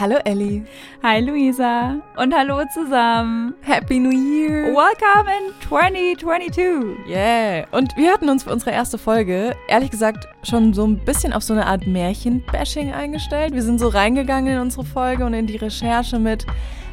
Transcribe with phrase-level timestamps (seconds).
[0.00, 0.64] Hallo Ellie.
[1.02, 1.96] Hi Luisa.
[2.16, 3.52] Und hallo zusammen.
[3.60, 4.74] Happy New Year.
[4.74, 7.06] Welcome in 2022.
[7.06, 7.66] Yeah.
[7.70, 11.42] Und wir hatten uns für unsere erste Folge, ehrlich gesagt, schon so ein bisschen auf
[11.42, 13.52] so eine Art Märchen-Bashing eingestellt.
[13.52, 16.46] Wir sind so reingegangen in unsere Folge und in die Recherche mit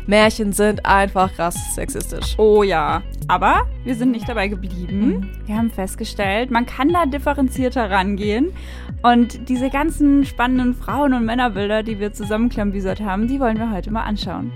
[0.07, 2.35] Märchen sind einfach krass sexistisch.
[2.37, 3.03] Oh ja.
[3.27, 4.99] Aber wir sind nicht dabei geblieben.
[4.99, 5.29] Mhm.
[5.45, 8.53] Wir haben festgestellt, man kann da differenzierter rangehen.
[9.03, 13.91] Und diese ganzen spannenden Frauen- und Männerbilder, die wir zusammenklambüsert haben, die wollen wir heute
[13.91, 14.51] mal anschauen.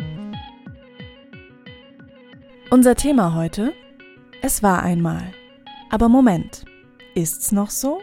[2.70, 3.74] Unser Thema heute?
[4.42, 5.34] Es war einmal.
[5.90, 6.64] Aber Moment,
[7.14, 8.02] ist's noch so?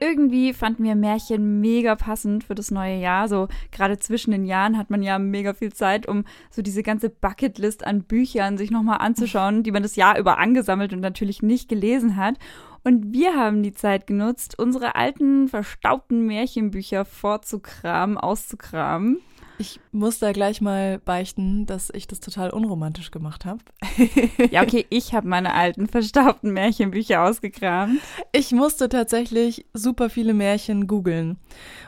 [0.00, 3.28] Irgendwie fanden wir Märchen mega passend für das neue Jahr.
[3.28, 7.10] So gerade zwischen den Jahren hat man ja mega viel Zeit, um so diese ganze
[7.10, 11.68] Bucketlist an Büchern sich nochmal anzuschauen, die man das Jahr über angesammelt und natürlich nicht
[11.68, 12.36] gelesen hat.
[12.84, 19.18] Und wir haben die Zeit genutzt, unsere alten, verstaubten Märchenbücher vorzukramen, auszukramen.
[19.58, 23.58] Ich muss da gleich mal beichten, dass ich das total unromantisch gemacht habe.
[24.50, 28.00] ja, okay, ich habe meine alten verstaubten Märchenbücher ausgekramt.
[28.32, 31.38] Ich musste tatsächlich super viele Märchen googeln.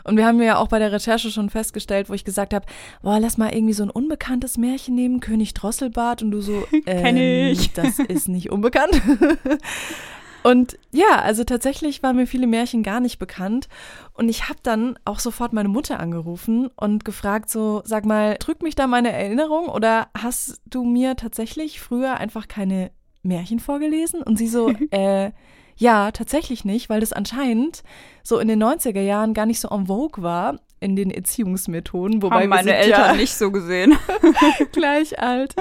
[0.02, 2.66] Und wir haben ja auch bei der Recherche schon festgestellt, wo ich gesagt habe,
[3.02, 6.22] boah, lass mal irgendwie so ein unbekanntes Märchen nehmen, König Drosselbart.
[6.22, 7.72] Und du so, kenn ich.
[7.72, 9.00] Das ist nicht unbekannt.
[10.42, 13.68] Und ja, also tatsächlich waren mir viele Märchen gar nicht bekannt.
[14.14, 18.62] Und ich habe dann auch sofort meine Mutter angerufen und gefragt, so, sag mal, drückt
[18.62, 22.90] mich da meine Erinnerung oder hast du mir tatsächlich früher einfach keine
[23.22, 24.22] Märchen vorgelesen?
[24.22, 25.30] Und sie so, äh,
[25.76, 27.82] ja, tatsächlich nicht, weil das anscheinend
[28.22, 32.22] so in den 90er Jahren gar nicht so en vogue war in den Erziehungsmethoden.
[32.22, 33.96] Wobei Haben meine Eltern ja nicht so gesehen.
[34.72, 35.54] gleich alt.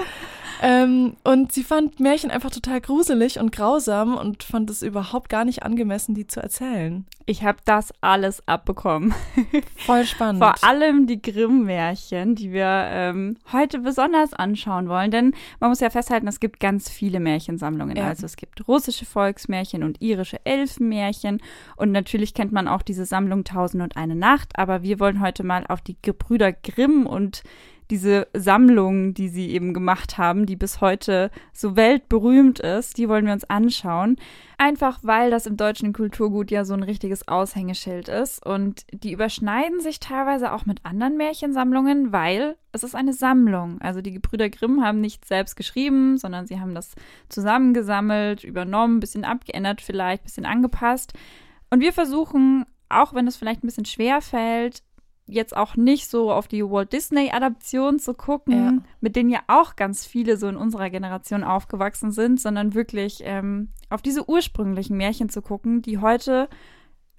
[0.61, 5.45] Ähm, und sie fand Märchen einfach total gruselig und grausam und fand es überhaupt gar
[5.45, 7.05] nicht angemessen, die zu erzählen.
[7.25, 9.13] Ich habe das alles abbekommen.
[9.85, 10.43] Voll spannend.
[10.43, 15.11] Vor allem die Grimm-Märchen, die wir ähm, heute besonders anschauen wollen.
[15.11, 17.95] Denn man muss ja festhalten, es gibt ganz viele Märchensammlungen.
[17.95, 18.07] Ja.
[18.07, 21.39] Also es gibt russische Volksmärchen und irische Elfenmärchen.
[21.75, 24.57] Und natürlich kennt man auch diese Sammlung Tausend und eine Nacht.
[24.57, 27.43] Aber wir wollen heute mal auf die Gebrüder Grimm und
[27.89, 33.25] diese Sammlung, die sie eben gemacht haben, die bis heute so weltberühmt ist, die wollen
[33.25, 34.17] wir uns anschauen.
[34.57, 38.45] Einfach weil das im deutschen Kulturgut ja so ein richtiges Aushängeschild ist.
[38.45, 43.81] Und die überschneiden sich teilweise auch mit anderen Märchensammlungen, weil es ist eine Sammlung.
[43.81, 46.93] Also die Gebrüder Grimm haben nicht selbst geschrieben, sondern sie haben das
[47.29, 51.13] zusammengesammelt, übernommen, bisschen abgeändert vielleicht, bisschen angepasst.
[51.71, 54.83] Und wir versuchen, auch wenn es vielleicht ein bisschen schwer fällt,
[55.29, 58.73] jetzt auch nicht so auf die Walt Disney-Adaption zu gucken, ja.
[59.01, 63.69] mit denen ja auch ganz viele so in unserer Generation aufgewachsen sind, sondern wirklich ähm,
[63.89, 66.49] auf diese ursprünglichen Märchen zu gucken, die heute,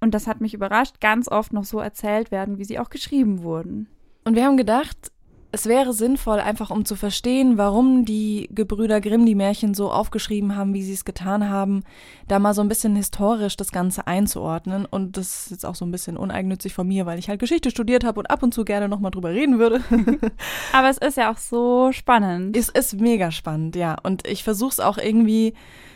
[0.01, 3.43] und das hat mich überrascht, ganz oft noch so erzählt werden, wie sie auch geschrieben
[3.43, 3.89] wurden.
[4.25, 5.13] Und wir haben gedacht,
[5.53, 10.55] es wäre sinnvoll, einfach um zu verstehen, warum die Gebrüder Grimm die Märchen so aufgeschrieben
[10.57, 11.83] haben, wie sie es getan haben,
[12.29, 14.87] da mal so ein bisschen historisch das Ganze einzuordnen.
[14.87, 17.71] Und das ist jetzt auch so ein bisschen uneigennützig von mir, weil ich halt Geschichte
[17.71, 19.83] studiert habe und ab und zu gerne nochmal drüber reden würde.
[20.73, 22.57] Aber es ist ja auch so spannend.
[22.57, 23.97] Es ist mega spannend, ja.
[24.03, 25.55] Und ich versuche es auch irgendwie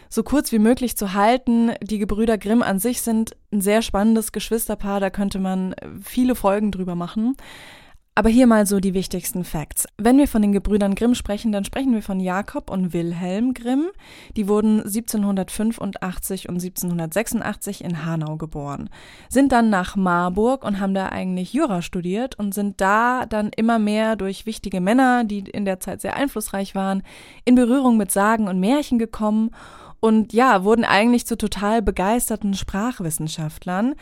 [0.09, 1.72] so kurz wie möglich zu halten.
[1.81, 6.72] Die Gebrüder Grimm an sich sind ein sehr spannendes Geschwisterpaar, da könnte man viele Folgen
[6.72, 7.36] drüber machen.
[8.17, 9.89] Aber hier mal so die wichtigsten Facts.
[9.99, 13.87] Wenn wir von den Gebrüdern Grimm sprechen, dann sprechen wir von Jakob und Wilhelm Grimm.
[14.37, 18.89] Die wurden 1785 und 1786 in Hanau geboren,
[19.29, 23.81] sind dann nach Marburg und haben da eigentlich Jura studiert und sind da dann immer
[23.81, 27.03] mehr durch wichtige Männer, die in der Zeit sehr einflussreich waren,
[27.45, 29.51] in Berührung mit Sagen und Märchen gekommen
[29.99, 33.97] und ja, wurden eigentlich zu total begeisterten Sprachwissenschaftlern.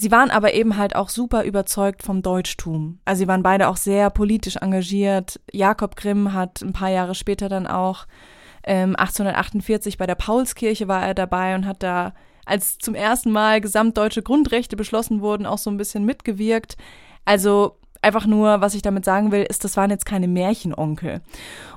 [0.00, 3.00] Sie waren aber eben halt auch super überzeugt vom Deutschtum.
[3.04, 5.40] Also sie waren beide auch sehr politisch engagiert.
[5.50, 8.06] Jakob Grimm hat ein paar Jahre später dann auch
[8.62, 12.14] ähm, 1848 bei der Paulskirche war er dabei und hat da,
[12.46, 16.76] als zum ersten Mal gesamtdeutsche Grundrechte beschlossen wurden, auch so ein bisschen mitgewirkt.
[17.24, 21.22] Also einfach nur, was ich damit sagen will, ist, das waren jetzt keine Märchenonkel.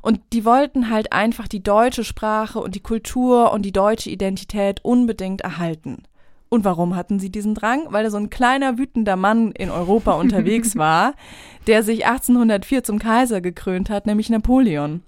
[0.03, 4.85] Und die wollten halt einfach die deutsche Sprache und die Kultur und die deutsche Identität
[4.85, 6.03] unbedingt erhalten.
[6.53, 7.83] Und warum hatten sie diesen Drang?
[7.91, 11.13] Weil da so ein kleiner wütender Mann in Europa unterwegs war,
[11.65, 15.01] der sich 1804 zum Kaiser gekrönt hat, nämlich Napoleon.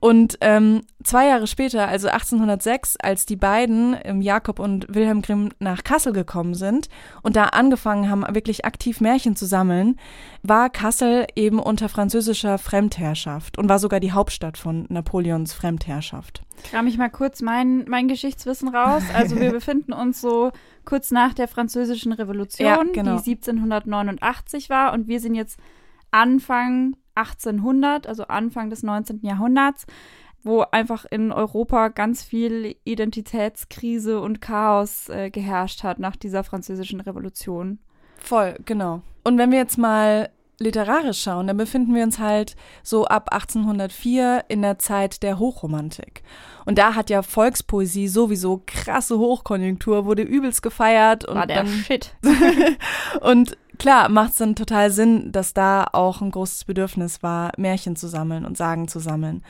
[0.00, 5.50] Und ähm, zwei Jahre später, also 1806, als die beiden, ähm, Jakob und Wilhelm Grimm,
[5.60, 6.88] nach Kassel gekommen sind
[7.22, 10.00] und da angefangen haben, wirklich aktiv Märchen zu sammeln,
[10.42, 16.42] war Kassel eben unter französischer Fremdherrschaft und war sogar die Hauptstadt von Napoleons Fremdherrschaft.
[16.64, 19.02] Kram ich mal kurz mein, mein Geschichtswissen raus.
[19.14, 20.52] Also wir befinden uns so
[20.84, 23.20] kurz nach der französischen Revolution, ja, genau.
[23.20, 25.60] die 1789 war und wir sind jetzt
[26.10, 29.20] Anfang 1800, also Anfang des 19.
[29.22, 29.86] Jahrhunderts,
[30.42, 37.00] wo einfach in Europa ganz viel Identitätskrise und Chaos äh, geherrscht hat nach dieser französischen
[37.00, 37.78] Revolution.
[38.18, 39.02] Voll, genau.
[39.24, 40.30] Und wenn wir jetzt mal
[40.62, 46.22] literarisch schauen, dann befinden wir uns halt so ab 1804 in der Zeit der Hochromantik.
[46.64, 51.24] Und da hat ja Volkspoesie sowieso krasse Hochkonjunktur, wurde übelst gefeiert.
[51.24, 52.14] Und War der dann, Shit.
[53.20, 57.96] und klar macht es dann total Sinn, dass da auch ein großes Bedürfnis war, Märchen
[57.96, 59.42] zu sammeln und Sagen zu sammeln.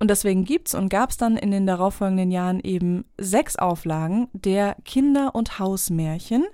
[0.00, 5.34] Und deswegen gibt's und gab's dann in den darauffolgenden Jahren eben sechs Auflagen der Kinder-
[5.34, 6.44] und Hausmärchen.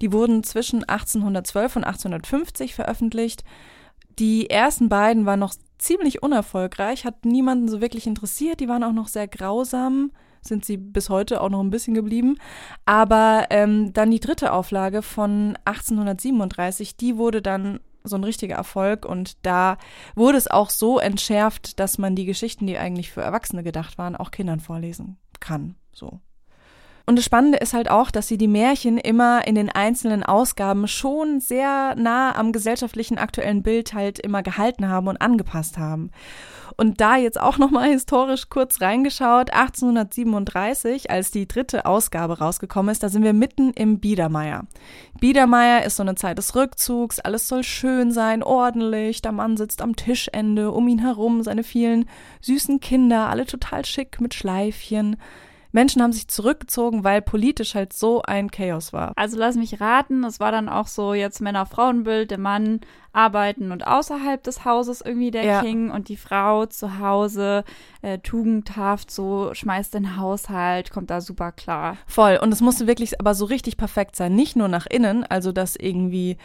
[0.00, 3.42] Die wurden zwischen 1812 und 1850 veröffentlicht.
[4.18, 8.60] Die ersten beiden waren noch ziemlich unerfolgreich, hat niemanden so wirklich interessiert.
[8.60, 12.36] Die waren auch noch sehr grausam, sind sie bis heute auch noch ein bisschen geblieben.
[12.84, 19.04] Aber ähm, dann die dritte Auflage von 1837, die wurde dann so ein richtiger Erfolg
[19.04, 19.78] und da
[20.14, 24.16] wurde es auch so entschärft, dass man die Geschichten, die eigentlich für Erwachsene gedacht waren,
[24.16, 25.76] auch Kindern vorlesen kann.
[25.92, 26.20] So.
[27.06, 30.86] Und das Spannende ist halt auch, dass sie die Märchen immer in den einzelnen Ausgaben
[30.86, 36.10] schon sehr nah am gesellschaftlichen aktuellen Bild halt immer gehalten haben und angepasst haben.
[36.76, 43.02] Und da jetzt auch nochmal historisch kurz reingeschaut, 1837, als die dritte Ausgabe rausgekommen ist,
[43.02, 44.66] da sind wir mitten im Biedermeier.
[45.20, 49.82] Biedermeier ist so eine Zeit des Rückzugs, alles soll schön sein, ordentlich, der Mann sitzt
[49.82, 52.06] am Tischende, um ihn herum seine vielen
[52.40, 55.16] süßen Kinder, alle total schick mit Schleifchen.
[55.72, 59.12] Menschen haben sich zurückgezogen, weil politisch halt so ein Chaos war.
[59.16, 62.80] Also lass mich raten, es war dann auch so jetzt Männer-Frauen-Bild, der Mann
[63.12, 65.60] arbeiten und außerhalb des Hauses irgendwie der ja.
[65.60, 67.64] King und die Frau zu Hause
[68.00, 71.98] äh, tugendhaft so schmeißt den Haushalt, kommt da super klar.
[72.06, 75.52] Voll und es musste wirklich aber so richtig perfekt sein, nicht nur nach innen, also
[75.52, 76.38] dass irgendwie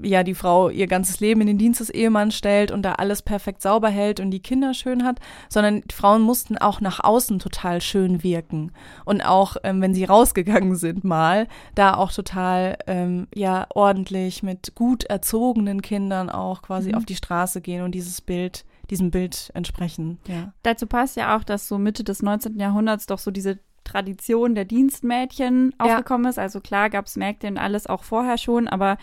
[0.00, 3.22] ja die Frau ihr ganzes Leben in den Dienst des Ehemanns stellt und da alles
[3.22, 7.40] perfekt sauber hält und die Kinder schön hat, sondern die Frauen mussten auch nach außen
[7.40, 8.70] total schön wirken
[9.04, 14.74] und auch ähm, wenn sie rausgegangen sind mal, da auch total ähm, ja ordentlich mit
[14.76, 16.96] gut erzogenen Kindern auch quasi mhm.
[16.96, 20.18] auf die Straße gehen und dieses Bild diesem Bild entsprechen.
[20.26, 20.52] Ja.
[20.62, 22.58] Dazu passt ja auch, dass so Mitte des 19.
[22.58, 26.30] Jahrhunderts doch so diese Tradition der Dienstmädchen aufgekommen ja.
[26.30, 26.38] ist.
[26.38, 28.98] Also klar gab es Märkte und alles auch vorher schon, aber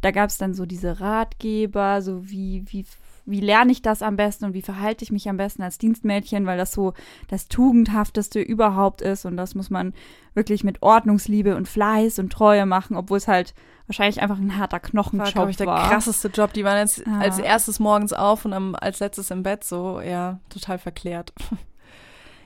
[0.00, 2.84] da gab es dann so diese Ratgeber, so wie, wie
[3.30, 6.46] wie lerne ich das am besten und wie verhalte ich mich am besten als Dienstmädchen,
[6.46, 6.94] weil das so
[7.28, 9.94] das Tugendhafteste überhaupt ist und das muss man
[10.34, 13.54] wirklich mit Ordnungsliebe und Fleiß und Treue machen, obwohl es halt
[13.86, 15.42] wahrscheinlich einfach ein harter Knochenjob war.
[15.42, 15.88] War, ich, der war.
[15.88, 16.52] krasseste Job.
[16.52, 17.20] Die waren jetzt ah.
[17.20, 21.32] als erstes morgens auf und am, als letztes im Bett, so, ja, total verklärt.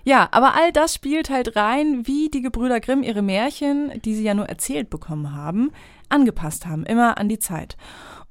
[0.04, 4.24] Ja, aber all das spielt halt rein, wie die Gebrüder Grimm ihre Märchen, die sie
[4.24, 5.70] ja nur erzählt bekommen haben,
[6.08, 7.76] angepasst haben, immer an die Zeit.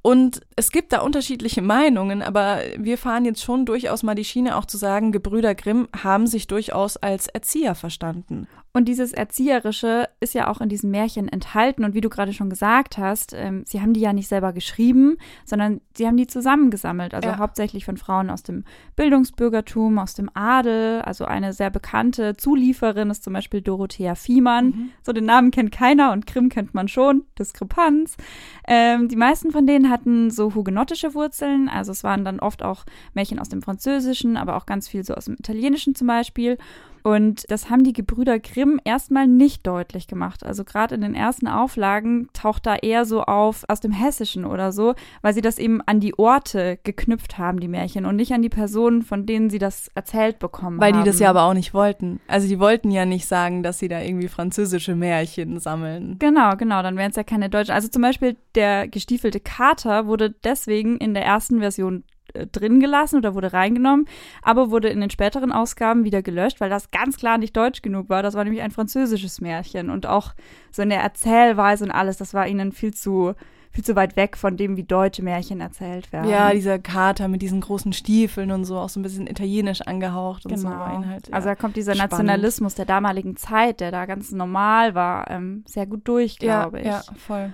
[0.02, 4.58] Und es gibt da unterschiedliche Meinungen, aber wir fahren jetzt schon durchaus mal die Schiene
[4.58, 8.48] auch zu sagen, Gebrüder Grimm haben sich durchaus als Erzieher verstanden.
[8.74, 11.84] Und dieses Erzieherische ist ja auch in diesen Märchen enthalten.
[11.84, 15.18] Und wie du gerade schon gesagt hast, ähm, sie haben die ja nicht selber geschrieben,
[15.44, 17.14] sondern sie haben die zusammengesammelt.
[17.14, 17.38] Also ja.
[17.38, 18.64] hauptsächlich von Frauen aus dem
[18.96, 21.02] Bildungsbürgertum, aus dem Adel.
[21.02, 24.66] Also eine sehr bekannte Zulieferin ist zum Beispiel Dorothea Fiemann.
[24.68, 24.92] Mhm.
[25.04, 27.26] So den Namen kennt keiner und Grimm kennt man schon.
[27.38, 28.16] Diskrepanz.
[28.66, 31.68] Ähm, die meisten von denen hatten so hugenottische Wurzeln.
[31.68, 35.14] Also es waren dann oft auch Märchen aus dem Französischen, aber auch ganz viel so
[35.14, 36.58] aus dem Italienischen zum Beispiel.
[37.04, 40.46] Und das haben die Gebrüder Grimm erstmal nicht deutlich gemacht.
[40.46, 44.72] Also gerade in den ersten Auflagen taucht da eher so auf aus dem Hessischen oder
[44.72, 48.42] so, weil sie das eben an die Orte geknüpft haben, die Märchen, und nicht an
[48.42, 51.00] die Personen, von denen sie das erzählt bekommen weil haben.
[51.00, 52.20] Weil die das ja aber auch nicht wollten.
[52.28, 56.18] Also die wollten ja nicht sagen, dass sie da irgendwie französische Märchen sammeln.
[56.20, 57.74] Genau, genau, dann wären es ja keine deutschen.
[57.74, 62.04] Also zum Beispiel der gestiefelte Kater wurde deswegen in der ersten Version
[62.52, 64.08] drin gelassen oder wurde reingenommen,
[64.42, 68.10] aber wurde in den späteren Ausgaben wieder gelöscht, weil das ganz klar nicht deutsch genug
[68.10, 68.24] war.
[68.24, 70.34] Das war nämlich ein französisches Märchen und auch
[70.72, 73.36] so in der Erzählweise und alles, das war ihnen viel zu
[73.72, 76.30] viel zu weit weg von dem, wie deutsche Märchen erzählt werden.
[76.30, 80.46] Ja, dieser Kater mit diesen großen Stiefeln und so, auch so ein bisschen italienisch angehaucht
[80.46, 80.70] und genau.
[80.70, 81.34] so Halt, ja.
[81.34, 82.12] Also da kommt dieser Spannend.
[82.12, 87.00] Nationalismus der damaligen Zeit, der da ganz normal war, ähm, sehr gut durch, glaube ja,
[87.00, 87.08] ich.
[87.08, 87.54] Ja, voll.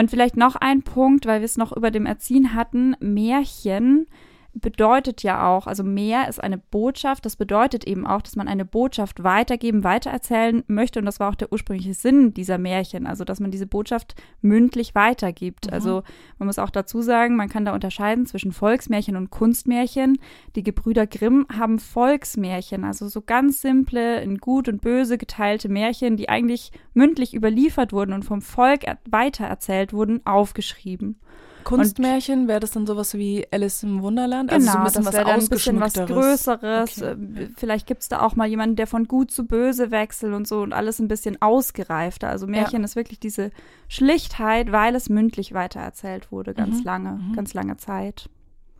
[0.00, 4.06] Und vielleicht noch ein Punkt, weil wir es noch über dem Erziehen hatten, Märchen
[4.54, 7.24] bedeutet ja auch, also mehr ist eine Botschaft.
[7.24, 10.98] Das bedeutet eben auch, dass man eine Botschaft weitergeben, weitererzählen möchte.
[10.98, 13.06] Und das war auch der ursprüngliche Sinn dieser Märchen.
[13.06, 15.66] Also, dass man diese Botschaft mündlich weitergibt.
[15.66, 15.72] Mhm.
[15.72, 16.02] Also,
[16.38, 20.18] man muss auch dazu sagen, man kann da unterscheiden zwischen Volksmärchen und Kunstmärchen.
[20.56, 26.16] Die Gebrüder Grimm haben Volksmärchen, also so ganz simple, in gut und böse geteilte Märchen,
[26.16, 31.20] die eigentlich mündlich überliefert wurden und vom Volk weitererzählt wurden, aufgeschrieben.
[31.64, 34.52] Kunstmärchen wäre das dann sowas wie Alice im Wunderland?
[34.52, 37.02] Also genau, so ein bisschen das wäre dann ein bisschen was Größeres.
[37.02, 37.42] Okay.
[37.42, 40.46] Äh, vielleicht gibt es da auch mal jemanden, der von gut zu böse wechselt und
[40.46, 42.28] so und alles ein bisschen ausgereifter.
[42.28, 42.84] Also Märchen ja.
[42.84, 43.50] ist wirklich diese
[43.88, 46.84] Schlichtheit, weil es mündlich weitererzählt wurde, ganz mhm.
[46.84, 47.32] lange, mhm.
[47.34, 48.28] ganz lange Zeit.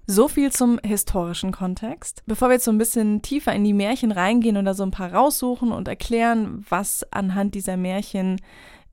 [0.07, 2.25] So viel zum historischen Kontext.
[2.27, 5.13] Bevor wir jetzt so ein bisschen tiefer in die Märchen reingehen oder so ein paar
[5.13, 8.41] raussuchen und erklären, was anhand dieser Märchen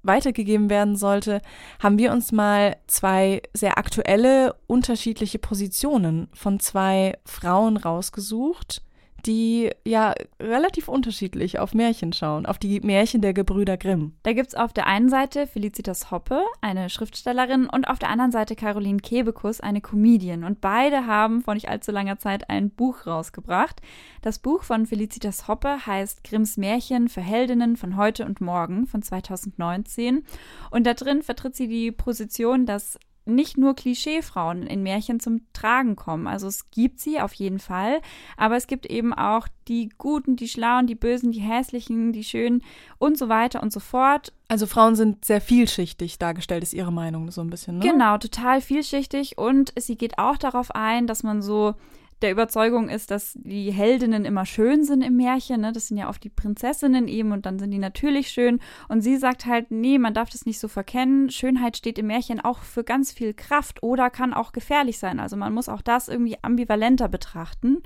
[0.07, 1.41] weitergegeben werden sollte,
[1.79, 8.81] haben wir uns mal zwei sehr aktuelle, unterschiedliche Positionen von zwei Frauen rausgesucht,
[9.25, 14.13] die ja relativ unterschiedlich auf Märchen schauen, auf die Märchen der Gebrüder Grimm.
[14.23, 18.31] Da gibt es auf der einen Seite Felicitas Hoppe, eine Schriftstellerin, und auf der anderen
[18.31, 20.43] Seite Caroline Kebekus, eine Comedian.
[20.43, 23.81] Und beide haben vor nicht allzu langer Zeit ein Buch rausgebracht.
[24.21, 29.01] Das Buch von Felicitas Hoppe heißt Grimms Märchen für Heldinnen von heute und morgen von
[29.01, 30.25] 2019.
[30.71, 35.95] Und da drin vertritt sie die Position, dass nicht nur Klischeefrauen in Märchen zum Tragen
[35.95, 36.27] kommen.
[36.27, 38.01] Also es gibt sie auf jeden Fall,
[38.35, 42.63] aber es gibt eben auch die Guten, die Schlauen, die Bösen, die Hässlichen, die Schönen
[42.97, 44.33] und so weiter und so fort.
[44.47, 47.85] Also Frauen sind sehr vielschichtig dargestellt, ist ihre Meinung so ein bisschen, ne?
[47.85, 51.75] Genau, total vielschichtig und sie geht auch darauf ein, dass man so
[52.21, 55.61] der Überzeugung ist, dass die Heldinnen immer schön sind im Märchen.
[55.61, 55.71] Ne?
[55.71, 58.59] Das sind ja oft die Prinzessinnen eben und dann sind die natürlich schön.
[58.87, 61.29] Und sie sagt halt, nee, man darf das nicht so verkennen.
[61.29, 65.19] Schönheit steht im Märchen auch für ganz viel Kraft oder kann auch gefährlich sein.
[65.19, 67.83] Also man muss auch das irgendwie ambivalenter betrachten.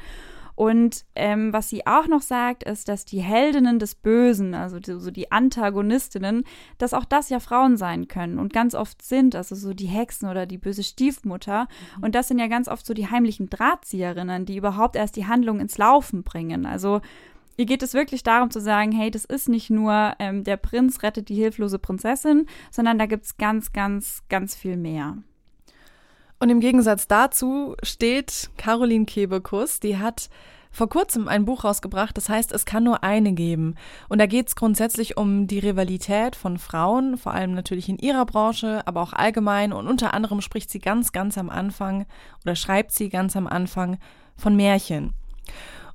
[0.62, 5.00] Und ähm, was sie auch noch sagt, ist, dass die Heldinnen des Bösen, also die,
[5.00, 6.44] so die Antagonistinnen,
[6.78, 10.30] dass auch das ja Frauen sein können und ganz oft sind, also so die Hexen
[10.30, 11.68] oder die böse Stiefmutter.
[11.98, 12.04] Mhm.
[12.04, 15.60] Und das sind ja ganz oft so die heimlichen Drahtzieherinnen, die überhaupt erst die Handlung
[15.60, 16.68] ins Laufen bringen.
[16.68, 17.02] Also
[17.58, 21.02] Ihr geht es wirklich darum zu sagen, hey, das ist nicht nur ähm, der Prinz
[21.02, 25.18] rettet die hilflose Prinzessin, sondern da gibt es ganz, ganz, ganz viel mehr.
[26.42, 30.28] Und im Gegensatz dazu steht Caroline Kebekus, die hat
[30.72, 33.76] vor kurzem ein Buch rausgebracht, das heißt, es kann nur eine geben.
[34.10, 38.26] Und da geht es grundsätzlich um die Rivalität von Frauen, vor allem natürlich in ihrer
[38.26, 39.72] Branche, aber auch allgemein.
[39.72, 42.08] Und unter anderem spricht sie ganz, ganz am Anfang
[42.44, 44.00] oder schreibt sie ganz am Anfang
[44.36, 45.14] von Märchen.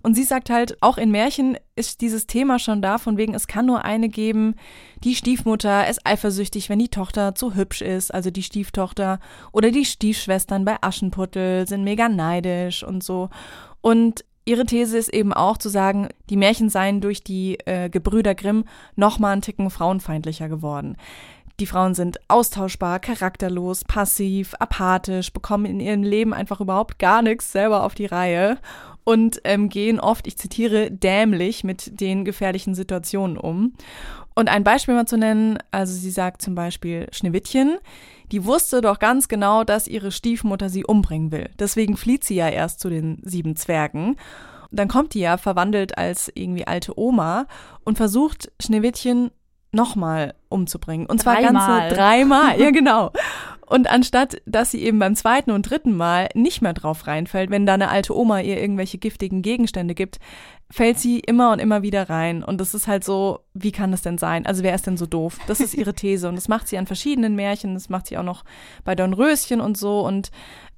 [0.07, 3.49] Und sie sagt halt, auch in Märchen ist dieses Thema schon da, von wegen, es
[3.49, 4.55] kann nur eine geben.
[5.03, 9.19] Die Stiefmutter ist eifersüchtig, wenn die Tochter zu hübsch ist, also die Stieftochter.
[9.51, 13.31] Oder die Stiefschwestern bei Aschenputtel sind mega neidisch und so.
[13.81, 18.37] Und ihre These ist eben auch zu sagen, die Märchen seien durch die äh, Gebrüder
[18.37, 20.97] Grimm nochmal einen Ticken frauenfeindlicher geworden.
[21.59, 27.51] Die Frauen sind austauschbar, charakterlos, passiv, apathisch, bekommen in ihrem Leben einfach überhaupt gar nichts
[27.51, 28.59] selber auf die Reihe
[29.07, 33.75] und ähm, gehen oft, ich zitiere, dämlich mit den gefährlichen Situationen um.
[34.35, 37.79] Und ein Beispiel mal zu nennen, also sie sagt zum Beispiel Schneewittchen,
[38.33, 41.49] die wusste doch ganz genau, dass ihre Stiefmutter sie umbringen will.
[41.61, 44.17] Deswegen flieht sie ja erst zu den sieben Zwergen.
[44.73, 47.47] Dann kommt die ja verwandelt als irgendwie alte Oma
[47.85, 49.31] und versucht Schneewittchen
[49.71, 51.07] nochmal umzubringen.
[51.07, 51.79] Und zwar dreimal.
[51.81, 52.61] ganze dreimal.
[52.61, 53.13] ja, genau.
[53.67, 57.67] Und anstatt, dass sie eben beim zweiten und dritten Mal nicht mehr drauf reinfällt, wenn
[57.67, 60.19] da eine alte Oma ihr irgendwelche giftigen Gegenstände gibt,
[60.71, 62.45] fällt sie immer und immer wieder rein.
[62.45, 64.47] Und das ist halt so, wie kann das denn sein?
[64.47, 65.39] Also wer ist denn so doof?
[65.49, 66.29] Das ist ihre These.
[66.29, 67.75] Und das macht sie an verschiedenen Märchen.
[67.75, 68.45] Das macht sie auch noch
[68.85, 70.01] bei Dornröschen und so.
[70.01, 70.31] Und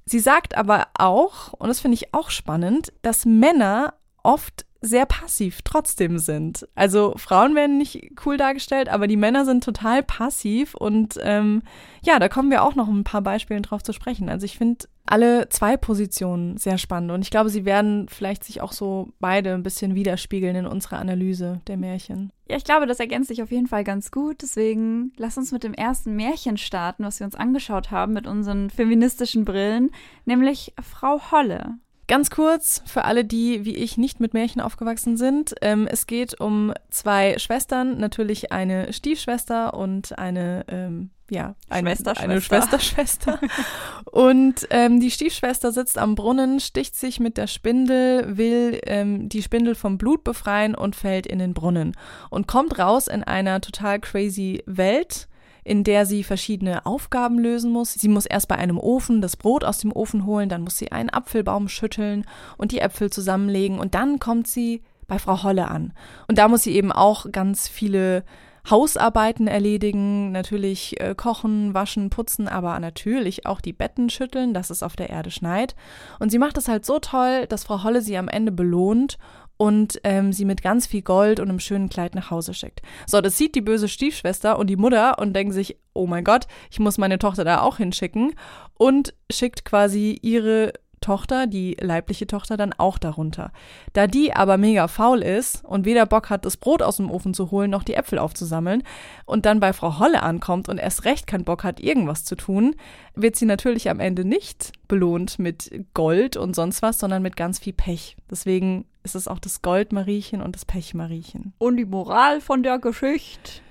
[0.05, 3.93] sie sagt aber auch, und das finde ich auch spannend, dass Männer
[4.23, 6.67] oft sehr passiv trotzdem sind.
[6.75, 11.63] Also Frauen werden nicht cool dargestellt, aber die Männer sind total passiv und ähm,
[12.01, 14.29] ja, da kommen wir auch noch ein paar Beispiele drauf zu sprechen.
[14.29, 18.61] Also ich finde alle zwei Positionen sehr spannend und ich glaube, sie werden vielleicht sich
[18.61, 22.31] auch so beide ein bisschen widerspiegeln in unserer Analyse der Märchen.
[22.47, 24.41] Ja, ich glaube, das ergänzt sich auf jeden Fall ganz gut.
[24.41, 28.69] Deswegen lass uns mit dem ersten Märchen starten, was wir uns angeschaut haben mit unseren
[28.69, 29.91] feministischen Brillen,
[30.25, 31.79] nämlich Frau Holle.
[32.09, 35.53] Ganz kurz für alle, die wie ich nicht mit Märchen aufgewachsen sind.
[35.61, 42.17] Ähm, es geht um zwei Schwestern, natürlich eine Stiefschwester und eine, ähm, ja, eine Schwester,
[42.17, 43.39] eine Schwester, Schwester.
[44.05, 49.43] und ähm, die Stiefschwester sitzt am Brunnen, sticht sich mit der Spindel, will ähm, die
[49.43, 51.95] Spindel vom Blut befreien und fällt in den Brunnen
[52.31, 55.27] und kommt raus in einer total crazy Welt
[55.63, 57.93] in der sie verschiedene Aufgaben lösen muss.
[57.93, 60.91] Sie muss erst bei einem Ofen das Brot aus dem Ofen holen, dann muss sie
[60.91, 62.25] einen Apfelbaum schütteln
[62.57, 65.93] und die Äpfel zusammenlegen und dann kommt sie bei Frau Holle an.
[66.27, 68.23] Und da muss sie eben auch ganz viele
[68.69, 74.83] Hausarbeiten erledigen, natürlich äh, kochen, waschen, putzen, aber natürlich auch die Betten schütteln, dass es
[74.83, 75.75] auf der Erde schneit.
[76.19, 79.17] Und sie macht es halt so toll, dass Frau Holle sie am Ende belohnt
[79.61, 82.81] und ähm, sie mit ganz viel Gold und einem schönen Kleid nach Hause schickt.
[83.05, 86.47] So, das sieht die böse Stiefschwester und die Mutter und denken sich, oh mein Gott,
[86.71, 88.35] ich muss meine Tochter da auch hinschicken
[88.75, 93.51] und schickt quasi ihre Tochter, die leibliche Tochter, dann auch darunter.
[93.91, 97.33] Da die aber mega faul ist und weder Bock hat, das Brot aus dem Ofen
[97.33, 98.83] zu holen, noch die Äpfel aufzusammeln
[99.25, 102.75] und dann bei Frau Holle ankommt und erst recht keinen Bock hat, irgendwas zu tun,
[103.13, 107.59] wird sie natürlich am Ende nicht belohnt mit Gold und sonst was, sondern mit ganz
[107.59, 108.15] viel Pech.
[108.31, 111.53] Deswegen ist es auch das Goldmariechen und das Pechmariechen.
[111.57, 113.61] Und die Moral von der Geschichte,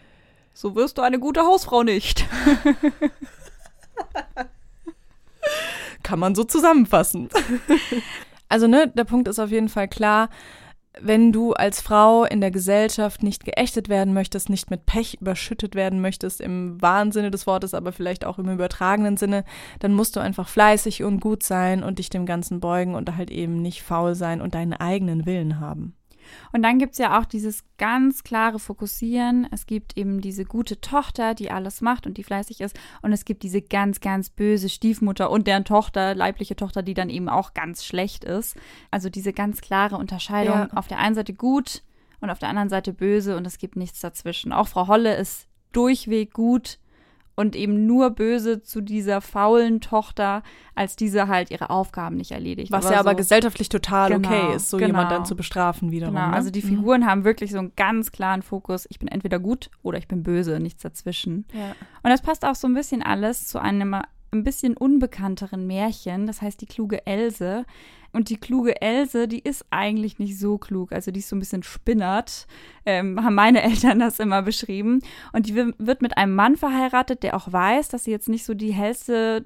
[0.55, 2.27] so wirst du eine gute Hausfrau nicht.
[6.03, 7.29] Kann man so zusammenfassen.
[8.49, 10.31] also, ne, der Punkt ist auf jeden Fall klar.
[11.01, 15.75] Wenn du als Frau in der Gesellschaft nicht geächtet werden möchtest, nicht mit Pech überschüttet
[15.75, 19.45] werden möchtest, im wahren Sinne des Wortes, aber vielleicht auch im übertragenen Sinne,
[19.81, 23.31] dann musst du einfach fleißig und gut sein und dich dem Ganzen beugen und halt
[23.31, 25.98] eben nicht faul sein und deinen eigenen Willen haben.
[26.53, 29.47] Und dann gibt es ja auch dieses ganz klare Fokussieren.
[29.51, 32.79] Es gibt eben diese gute Tochter, die alles macht und die fleißig ist.
[33.03, 37.11] Und es gibt diese ganz, ganz böse Stiefmutter und deren Tochter, leibliche Tochter, die dann
[37.11, 38.57] eben auch ganz schlecht ist.
[38.91, 40.55] Also diese ganz klare Unterscheidung.
[40.55, 40.69] Ja.
[40.75, 41.83] Auf der einen Seite gut
[42.21, 44.53] und auf der anderen Seite böse und es gibt nichts dazwischen.
[44.53, 46.79] Auch Frau Holle ist durchweg gut
[47.39, 50.43] und eben nur böse zu dieser faulen Tochter,
[50.75, 52.73] als diese halt ihre Aufgaben nicht erledigt.
[52.73, 52.97] Was ja so.
[52.97, 54.89] aber gesellschaftlich total genau, okay ist, so genau.
[54.89, 56.17] jemand dann zu bestrafen wiederum.
[56.17, 56.33] Genau, ne?
[56.33, 56.69] also die mhm.
[56.69, 57.07] Figuren mhm.
[57.07, 58.89] haben wirklich so einen ganz klaren Fokus.
[58.91, 61.47] Ich bin entweder gut oder ich bin böse, nichts dazwischen.
[61.53, 61.77] Ja.
[62.03, 63.95] Und das passt auch so ein bisschen alles zu einem
[64.31, 67.65] ein bisschen unbekannteren Märchen, das heißt die kluge Else.
[68.13, 71.41] Und die kluge Else, die ist eigentlich nicht so klug, also die ist so ein
[71.41, 72.47] bisschen spinnert,
[72.87, 75.01] ähm, haben meine Eltern das immer beschrieben.
[75.33, 78.55] Und die wird mit einem Mann verheiratet, der auch weiß, dass sie jetzt nicht so
[78.55, 79.45] die hellste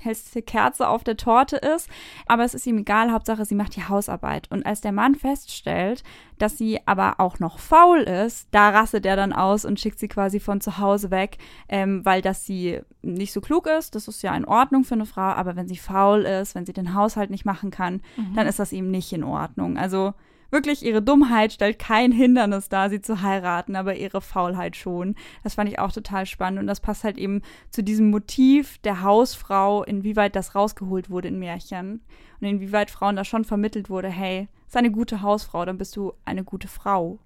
[0.00, 1.88] hellste Kerze auf der Torte ist.
[2.26, 4.50] Aber es ist ihm egal, Hauptsache sie macht die Hausarbeit.
[4.50, 6.02] Und als der Mann feststellt,
[6.38, 10.08] dass sie aber auch noch faul ist, da rastet er dann aus und schickt sie
[10.08, 11.38] quasi von zu Hause weg,
[11.68, 15.06] ähm, weil dass sie nicht so klug ist, das ist ja in Ordnung für eine
[15.06, 18.34] Frau, aber wenn sie faul ist, wenn sie den Haushalt nicht machen kann, mhm.
[18.34, 19.76] dann ist das ihm nicht in Ordnung.
[19.76, 20.14] Also
[20.50, 25.14] wirklich ihre Dummheit stellt kein Hindernis dar, sie zu heiraten, aber ihre Faulheit schon.
[25.42, 29.02] Das fand ich auch total spannend und das passt halt eben zu diesem Motiv der
[29.02, 32.00] Hausfrau, inwieweit das rausgeholt wurde in Märchen
[32.40, 36.12] und inwieweit Frauen da schon vermittelt wurde, hey, sei eine gute Hausfrau, dann bist du
[36.24, 37.18] eine gute Frau.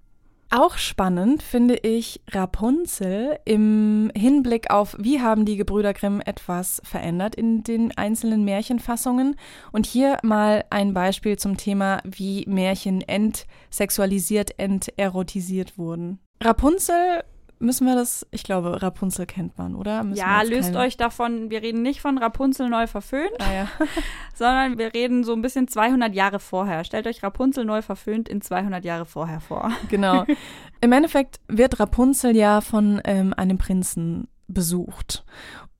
[0.57, 7.35] Auch spannend finde ich Rapunzel im Hinblick auf, wie haben die Gebrüder Grimm etwas verändert
[7.35, 9.35] in den einzelnen Märchenfassungen.
[9.73, 16.19] Und hier mal ein Beispiel zum Thema, wie Märchen entsexualisiert, enterotisiert wurden.
[16.41, 17.25] Rapunzel
[17.59, 20.03] müssen wir das, ich glaube, Rapunzel kennt man, oder?
[20.03, 20.77] Müssen ja, löst kennen?
[20.77, 23.67] euch davon, wir reden nicht von Rapunzel neu verföhnt, ah, ja.
[24.33, 26.83] sondern wir reden so ein bisschen 200 Jahre vorher.
[26.83, 29.71] Stellt euch Rapunzel neu verföhnt in 200 Jahre vorher vor.
[29.89, 30.25] Genau.
[30.81, 35.23] Im Endeffekt wird Rapunzel ja von ähm, einem Prinzen besucht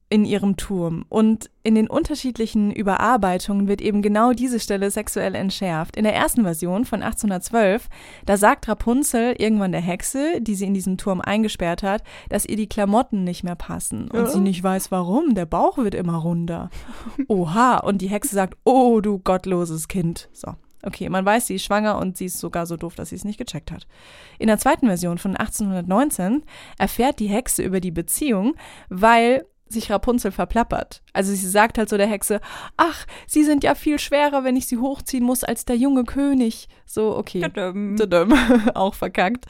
[0.09, 1.05] in ihrem Turm.
[1.09, 5.95] Und in den unterschiedlichen Überarbeitungen wird eben genau diese Stelle sexuell entschärft.
[5.95, 7.89] In der ersten Version von 1812,
[8.25, 12.55] da sagt Rapunzel irgendwann der Hexe, die sie in diesem Turm eingesperrt hat, dass ihr
[12.55, 14.27] die Klamotten nicht mehr passen und ja.
[14.27, 15.33] sie nicht weiß warum.
[15.33, 16.69] Der Bauch wird immer runder.
[17.27, 17.77] Oha.
[17.77, 20.29] Und die Hexe sagt, oh du gottloses Kind.
[20.33, 20.53] So.
[20.83, 23.25] Okay, man weiß, sie ist schwanger und sie ist sogar so doof, dass sie es
[23.25, 23.87] nicht gecheckt hat.
[24.37, 26.43] In der zweiten Version von 1819
[26.77, 28.53] erfährt die Hexe über die Beziehung,
[28.89, 31.01] weil sich Rapunzel verplappert.
[31.13, 32.39] Also sie sagt halt so der Hexe,
[32.77, 36.67] ach, sie sind ja viel schwerer, wenn ich sie hochziehen muss, als der junge König.
[36.85, 37.41] So, okay.
[37.41, 37.95] Tadam.
[37.97, 38.33] Tadam.
[38.75, 39.45] Auch verkackt.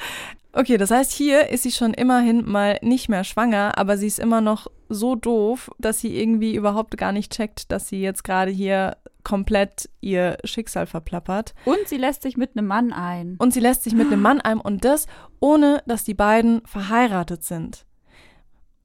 [0.53, 4.19] Okay, das heißt, hier ist sie schon immerhin mal nicht mehr schwanger, aber sie ist
[4.19, 8.51] immer noch so doof, dass sie irgendwie überhaupt gar nicht checkt, dass sie jetzt gerade
[8.51, 11.53] hier komplett ihr Schicksal verplappert.
[11.65, 13.35] Und sie lässt sich mit einem Mann ein.
[13.37, 15.07] Und sie lässt sich mit einem Mann ein und das
[15.41, 17.85] ohne, dass die beiden verheiratet sind.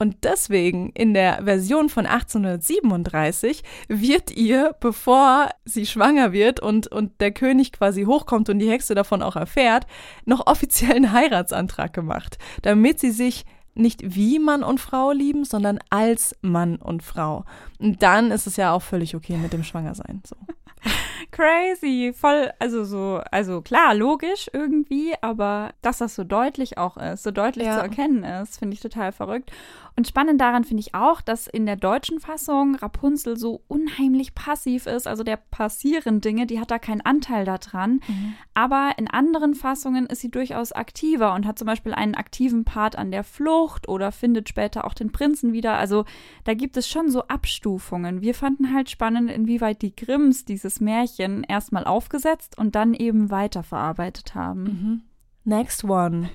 [0.01, 7.21] Und deswegen in der Version von 1837 wird ihr, bevor sie schwanger wird und, und
[7.21, 9.87] der König quasi hochkommt und die Hexe davon auch erfährt,
[10.25, 15.79] noch offiziell einen Heiratsantrag gemacht, damit sie sich nicht wie Mann und Frau lieben, sondern
[15.91, 17.45] als Mann und Frau.
[17.79, 20.23] Und dann ist es ja auch völlig okay mit dem Schwangersein.
[20.27, 20.37] So.
[21.31, 27.23] Crazy, voll, also so, also klar, logisch irgendwie, aber dass das so deutlich auch ist,
[27.23, 27.75] so deutlich ja.
[27.75, 29.53] zu erkennen ist, finde ich total verrückt.
[29.97, 34.87] Und spannend daran finde ich auch, dass in der deutschen Fassung Rapunzel so unheimlich passiv
[34.87, 35.07] ist.
[35.07, 38.01] Also der passieren Dinge, die hat da keinen Anteil daran.
[38.07, 38.35] Mhm.
[38.55, 42.97] Aber in anderen Fassungen ist sie durchaus aktiver und hat zum Beispiel einen aktiven Part
[42.97, 45.77] an der Flucht oder findet später auch den Prinzen wieder.
[45.77, 46.05] Also
[46.45, 48.21] da gibt es schon so Abstufungen.
[48.21, 54.35] Wir fanden halt spannend, inwieweit die Grimms dieses Märchen erstmal aufgesetzt und dann eben weiterverarbeitet
[54.35, 54.63] haben.
[54.63, 55.01] Mhm.
[55.45, 56.31] Next one.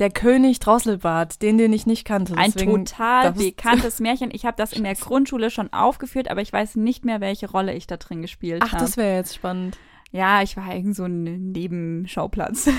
[0.00, 2.34] Der König Drosselbart, den, den ich nicht kannte.
[2.34, 4.30] Ein total bekanntes Märchen.
[4.32, 7.74] Ich habe das in der Grundschule schon aufgeführt, aber ich weiß nicht mehr, welche Rolle
[7.74, 8.72] ich da drin gespielt habe.
[8.74, 9.76] Ach, das wäre jetzt spannend.
[10.10, 12.70] Ja, ich war irgend so ein Nebenschauplatz.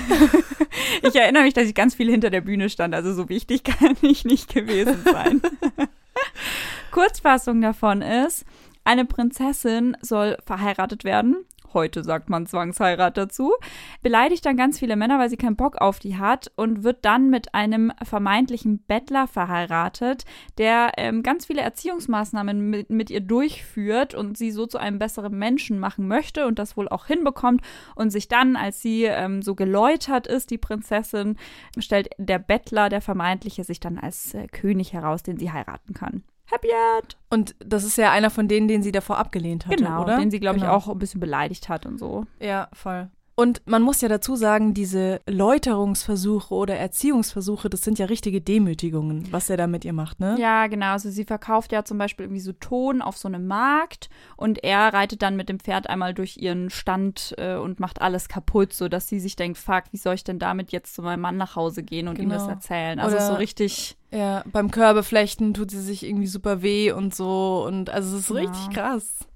[1.02, 3.96] ich erinnere mich, dass ich ganz viel hinter der Bühne stand, also so wichtig kann
[4.02, 5.40] ich nicht gewesen sein.
[6.90, 8.44] Kurzfassung davon ist,
[8.82, 11.36] eine Prinzessin soll verheiratet werden
[11.74, 13.52] heute sagt man Zwangsheirat dazu,
[14.02, 17.30] beleidigt dann ganz viele Männer, weil sie keinen Bock auf die hat und wird dann
[17.30, 20.24] mit einem vermeintlichen Bettler verheiratet,
[20.58, 25.36] der ähm, ganz viele Erziehungsmaßnahmen mit, mit ihr durchführt und sie so zu einem besseren
[25.38, 27.62] Menschen machen möchte und das wohl auch hinbekommt
[27.94, 31.36] und sich dann, als sie ähm, so geläutert ist, die Prinzessin,
[31.78, 36.22] stellt der Bettler, der vermeintliche, sich dann als äh, König heraus, den sie heiraten kann.
[36.52, 37.16] Happy End.
[37.30, 40.18] Und das ist ja einer von denen, den sie davor abgelehnt hatte, genau, oder?
[40.18, 40.76] den sie, glaube genau.
[40.78, 42.26] ich, auch ein bisschen beleidigt hat und so.
[42.40, 43.10] Ja, voll.
[43.34, 49.32] Und man muss ja dazu sagen, diese Läuterungsversuche oder Erziehungsversuche, das sind ja richtige Demütigungen,
[49.32, 50.36] was er da mit ihr macht, ne?
[50.38, 50.92] Ja, genau.
[50.92, 54.92] Also sie verkauft ja zum Beispiel irgendwie so Ton auf so einem Markt und er
[54.92, 59.08] reitet dann mit dem Pferd einmal durch ihren Stand äh, und macht alles kaputt, sodass
[59.08, 61.82] sie sich denkt, fuck, wie soll ich denn damit jetzt zu meinem Mann nach Hause
[61.82, 62.28] gehen und genau.
[62.28, 62.54] ihm das genau.
[62.54, 63.00] erzählen?
[63.00, 63.96] Also oder so richtig.
[64.10, 68.30] Ja, beim Körbeflechten tut sie sich irgendwie super weh und so und also es ist
[68.30, 68.42] ja.
[68.42, 69.26] richtig krass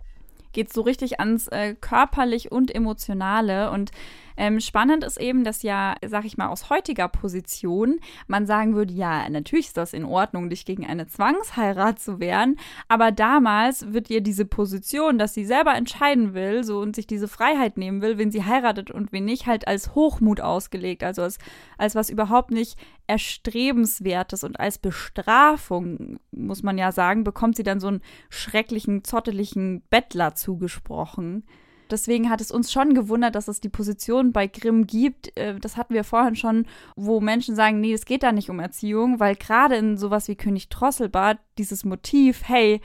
[0.57, 3.91] geht so richtig ans äh, körperlich und emotionale und
[4.37, 8.93] ähm, spannend ist eben, dass ja, sag ich mal, aus heutiger Position man sagen würde,
[8.93, 12.57] ja, natürlich ist das in Ordnung, dich gegen eine Zwangsheirat zu wehren,
[12.89, 17.29] aber damals wird ihr diese Position, dass sie selber entscheiden will, so und sich diese
[17.29, 21.39] Freiheit nehmen will, wen sie heiratet und wen nicht, halt als Hochmut ausgelegt, also als,
[21.79, 27.81] als was überhaupt nicht erstrebenswertes und als Bestrafung, muss man ja sagen, bekommt sie dann
[27.81, 31.45] so einen schrecklichen, zotteligen Bettler zugesprochen.
[31.91, 35.37] Deswegen hat es uns schon gewundert, dass es die Position bei Grimm gibt.
[35.37, 38.61] Äh, das hatten wir vorhin schon, wo Menschen sagen, nee, es geht da nicht um
[38.61, 42.81] Erziehung, weil gerade in sowas wie König Drosselbart dieses Motiv, hey,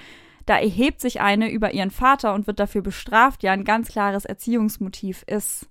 [0.45, 4.25] da erhebt sich eine über ihren Vater und wird dafür bestraft, ja ein ganz klares
[4.25, 5.67] Erziehungsmotiv ist.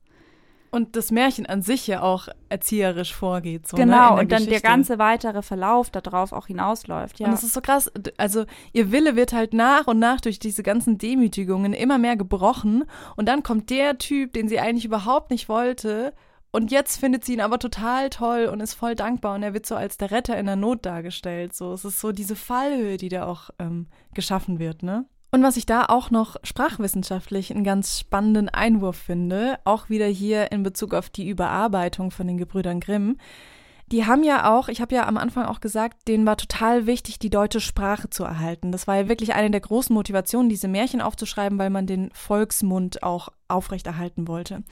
[0.70, 3.66] Und das Märchen an sich ja auch erzieherisch vorgeht.
[3.66, 7.26] So, ne, genau, ne, und dann der ganze weitere Verlauf darauf auch hinausläuft, ja.
[7.26, 10.62] Und es ist so krass, also ihr Wille wird halt nach und nach durch diese
[10.62, 12.84] ganzen Demütigungen immer mehr gebrochen
[13.16, 16.12] und dann kommt der Typ, den sie eigentlich überhaupt nicht wollte
[16.52, 19.66] und jetzt findet sie ihn aber total toll und ist voll dankbar und er wird
[19.66, 21.54] so als der Retter in der Not dargestellt.
[21.54, 25.06] So, es ist so diese Fallhöhe, die da auch ähm, geschaffen wird, ne?
[25.30, 30.50] Und was ich da auch noch sprachwissenschaftlich einen ganz spannenden Einwurf finde, auch wieder hier
[30.50, 33.16] in Bezug auf die Überarbeitung von den Gebrüdern Grimm,
[33.92, 37.18] die haben ja auch, ich habe ja am Anfang auch gesagt, denen war total wichtig,
[37.18, 38.70] die deutsche Sprache zu erhalten.
[38.70, 43.02] Das war ja wirklich eine der großen Motivationen, diese Märchen aufzuschreiben, weil man den Volksmund
[43.02, 44.62] auch aufrechterhalten wollte.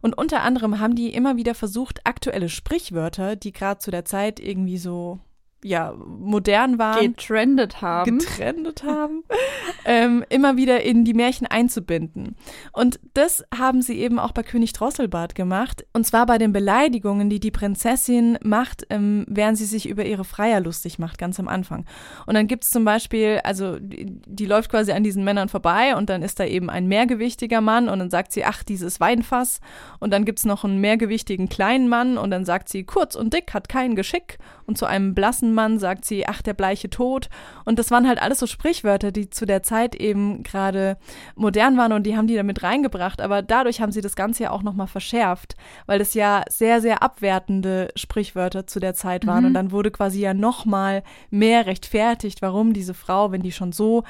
[0.00, 4.40] Und unter anderem haben die immer wieder versucht, aktuelle Sprichwörter, die gerade zu der Zeit
[4.40, 5.20] irgendwie so
[5.64, 7.00] ja, modern waren.
[7.00, 8.18] Getrendet haben.
[8.18, 9.24] Getrendet haben.
[9.84, 12.36] ähm, immer wieder in die Märchen einzubinden.
[12.72, 15.86] Und das haben sie eben auch bei König Drosselbart gemacht.
[15.92, 20.24] Und zwar bei den Beleidigungen, die die Prinzessin macht, ähm, während sie sich über ihre
[20.24, 21.86] Freier lustig macht, ganz am Anfang.
[22.26, 25.96] Und dann gibt es zum Beispiel, also die, die, läuft quasi an diesen Männern vorbei
[25.96, 29.60] und dann ist da eben ein mehrgewichtiger Mann und dann sagt sie, ach, dieses Weinfass.
[30.00, 33.32] Und dann gibt es noch einen mehrgewichtigen kleinen Mann und dann sagt sie, kurz und
[33.32, 34.38] dick, hat kein Geschick.
[34.66, 37.28] Und zu einem blassen Mann sagt sie, ach, der bleiche Tod.
[37.64, 40.96] Und das waren halt alles so Sprichwörter, die zu der Zeit eben gerade
[41.34, 43.20] modern waren und die haben die damit reingebracht.
[43.20, 47.02] Aber dadurch haben sie das Ganze ja auch nochmal verschärft, weil das ja sehr, sehr
[47.02, 49.40] abwertende Sprichwörter zu der Zeit waren.
[49.40, 49.46] Mhm.
[49.46, 54.04] Und dann wurde quasi ja nochmal mehr rechtfertigt, warum diese Frau, wenn die schon so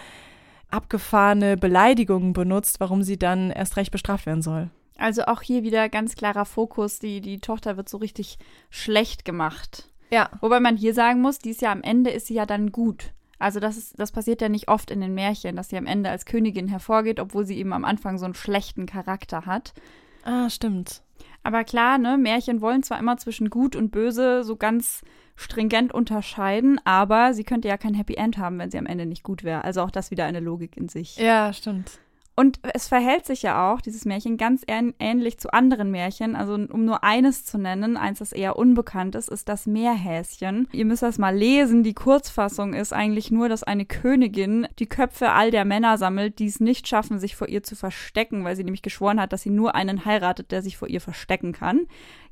[0.70, 4.70] abgefahrene Beleidigungen benutzt, warum sie dann erst recht bestraft werden soll.
[4.98, 8.38] Also auch hier wieder ganz klarer Fokus, die, die Tochter wird so richtig
[8.70, 9.91] schlecht gemacht.
[10.12, 10.28] Ja.
[10.40, 13.12] Wobei man hier sagen muss, die ist ja am Ende ist sie ja dann gut.
[13.38, 16.10] Also das ist, das passiert ja nicht oft in den Märchen, dass sie am Ende
[16.10, 19.74] als Königin hervorgeht, obwohl sie eben am Anfang so einen schlechten Charakter hat.
[20.22, 21.02] Ah, stimmt.
[21.42, 25.02] Aber klar, ne, Märchen wollen zwar immer zwischen gut und böse so ganz
[25.34, 29.24] stringent unterscheiden, aber sie könnte ja kein Happy End haben, wenn sie am Ende nicht
[29.24, 29.64] gut wäre.
[29.64, 31.16] Also auch das wieder eine Logik in sich.
[31.16, 31.98] Ja, stimmt.
[32.34, 36.34] Und es verhält sich ja auch, dieses Märchen, ganz ähnlich zu anderen Märchen.
[36.34, 40.66] Also um nur eines zu nennen, eins, das eher unbekannt ist, ist das Meerhäschen.
[40.72, 41.82] Ihr müsst das mal lesen.
[41.82, 46.46] Die Kurzfassung ist eigentlich nur, dass eine Königin die Köpfe all der Männer sammelt, die
[46.46, 49.50] es nicht schaffen, sich vor ihr zu verstecken, weil sie nämlich geschworen hat, dass sie
[49.50, 51.86] nur einen heiratet, der sich vor ihr verstecken kann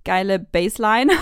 [0.05, 1.13] geile Baseline.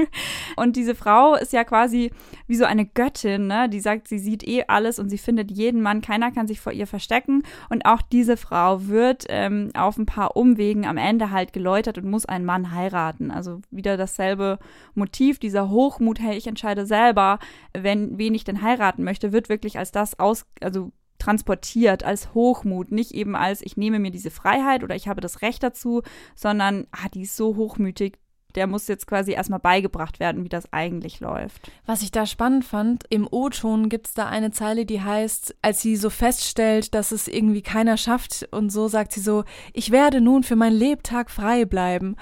[0.56, 2.10] und diese Frau ist ja quasi
[2.46, 3.68] wie so eine Göttin, ne?
[3.68, 6.72] Die sagt, sie sieht eh alles und sie findet jeden Mann, keiner kann sich vor
[6.72, 7.42] ihr verstecken.
[7.70, 11.98] Und auch die diese Frau wird ähm, auf ein paar Umwegen am Ende halt geläutert
[11.98, 13.30] und muss einen Mann heiraten.
[13.30, 14.58] Also wieder dasselbe
[14.96, 17.38] Motiv, dieser Hochmut, hey, ich entscheide selber,
[17.72, 22.92] wenn, wen ich denn heiraten möchte, wird wirklich als das aus, also transportiert als Hochmut,
[22.92, 26.02] nicht eben als ich nehme mir diese Freiheit oder ich habe das Recht dazu,
[26.34, 28.18] sondern ah, die ist so hochmütig,
[28.54, 31.70] der muss jetzt quasi erstmal beigebracht werden, wie das eigentlich läuft.
[31.86, 35.82] Was ich da spannend fand, im O-Ton gibt es da eine Zeile, die heißt, als
[35.82, 40.20] sie so feststellt, dass es irgendwie keiner schafft und so sagt sie so, ich werde
[40.20, 42.16] nun für mein Lebtag frei bleiben.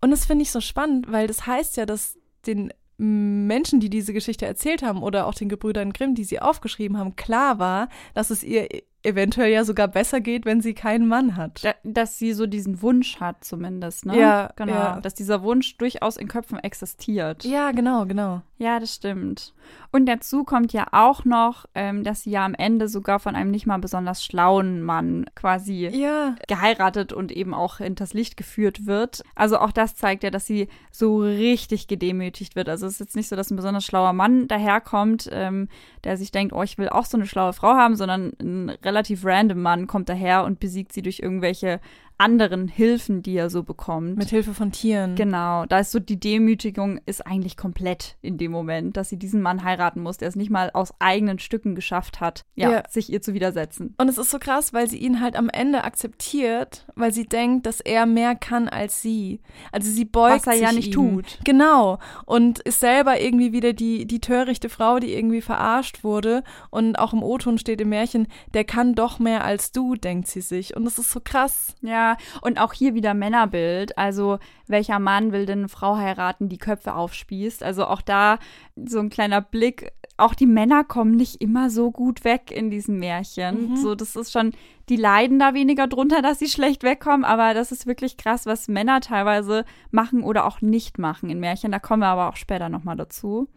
[0.00, 4.12] Und das finde ich so spannend, weil das heißt ja, dass den Menschen, die diese
[4.12, 8.30] Geschichte erzählt haben oder auch den Gebrüdern Grimm, die sie aufgeschrieben haben, klar war, dass
[8.30, 8.68] es ihr
[9.04, 11.64] eventuell ja sogar besser geht, wenn sie keinen Mann hat.
[11.64, 14.18] Da, dass sie so diesen Wunsch hat zumindest, ne?
[14.18, 14.72] Ja, genau.
[14.72, 15.00] Ja.
[15.00, 17.44] Dass dieser Wunsch durchaus in Köpfen existiert.
[17.44, 18.42] Ja, genau, genau.
[18.64, 19.52] Ja, das stimmt.
[19.92, 23.50] Und dazu kommt ja auch noch, ähm, dass sie ja am Ende sogar von einem
[23.50, 26.34] nicht mal besonders schlauen Mann quasi ja.
[26.48, 29.22] geheiratet und eben auch hinters Licht geführt wird.
[29.34, 32.70] Also auch das zeigt ja, dass sie so richtig gedemütigt wird.
[32.70, 35.68] Also es ist jetzt nicht so, dass ein besonders schlauer Mann daherkommt, ähm,
[36.04, 39.26] der sich denkt, oh, ich will auch so eine schlaue Frau haben, sondern ein relativ
[39.26, 41.80] random Mann kommt daher und besiegt sie durch irgendwelche
[42.16, 44.16] anderen Hilfen, die er so bekommt.
[44.16, 45.16] Mit Hilfe von Tieren.
[45.16, 49.42] Genau, da ist so die Demütigung ist eigentlich komplett in dem Moment, dass sie diesen
[49.42, 52.82] Mann heiraten muss, der es nicht mal aus eigenen Stücken geschafft hat, ja, ja.
[52.88, 53.94] sich ihr zu widersetzen.
[53.98, 57.66] Und es ist so krass, weil sie ihn halt am Ende akzeptiert, weil sie denkt,
[57.66, 59.40] dass er mehr kann als sie.
[59.72, 60.92] Also sie beugt Was er ja nicht ihm.
[60.92, 61.38] tut.
[61.44, 61.98] Genau.
[62.26, 66.44] Und ist selber irgendwie wieder die, die törichte Frau, die irgendwie verarscht wurde.
[66.70, 70.42] Und auch im O-Ton steht im Märchen, der kann doch mehr als du, denkt sie
[70.42, 70.76] sich.
[70.76, 71.74] Und das ist so krass.
[71.82, 72.03] Ja,
[72.40, 73.96] und auch hier wieder Männerbild.
[73.98, 77.62] Also, welcher Mann will denn eine Frau heiraten, die Köpfe aufspießt?
[77.62, 78.38] Also auch da
[78.76, 79.92] so ein kleiner Blick.
[80.16, 83.70] Auch die Männer kommen nicht immer so gut weg in diesem Märchen.
[83.70, 83.76] Mhm.
[83.76, 84.52] So, das ist schon,
[84.88, 88.68] die leiden da weniger drunter, dass sie schlecht wegkommen, aber das ist wirklich krass, was
[88.68, 91.72] Männer teilweise machen oder auch nicht machen in Märchen.
[91.72, 93.48] Da kommen wir aber auch später nochmal dazu.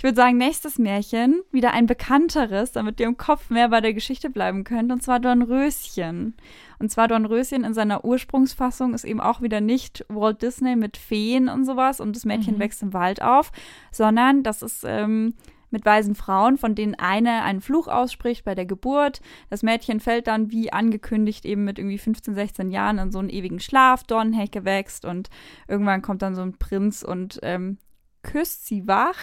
[0.00, 3.92] Ich würde sagen, nächstes Märchen, wieder ein bekannteres, damit ihr im Kopf mehr bei der
[3.92, 6.38] Geschichte bleiben könnt, und zwar Dornröschen.
[6.78, 11.50] Und zwar Dornröschen in seiner Ursprungsfassung ist eben auch wieder nicht Walt Disney mit Feen
[11.50, 12.60] und sowas und das Mädchen mhm.
[12.60, 13.52] wächst im Wald auf,
[13.92, 15.34] sondern das ist ähm,
[15.68, 19.20] mit weisen Frauen, von denen eine einen Fluch ausspricht bei der Geburt.
[19.50, 23.28] Das Mädchen fällt dann, wie angekündigt, eben mit irgendwie 15, 16 Jahren in so einen
[23.28, 25.28] ewigen Schlaf, Dornhecke wächst und
[25.68, 27.76] irgendwann kommt dann so ein Prinz und ähm,
[28.22, 29.18] küsst sie wach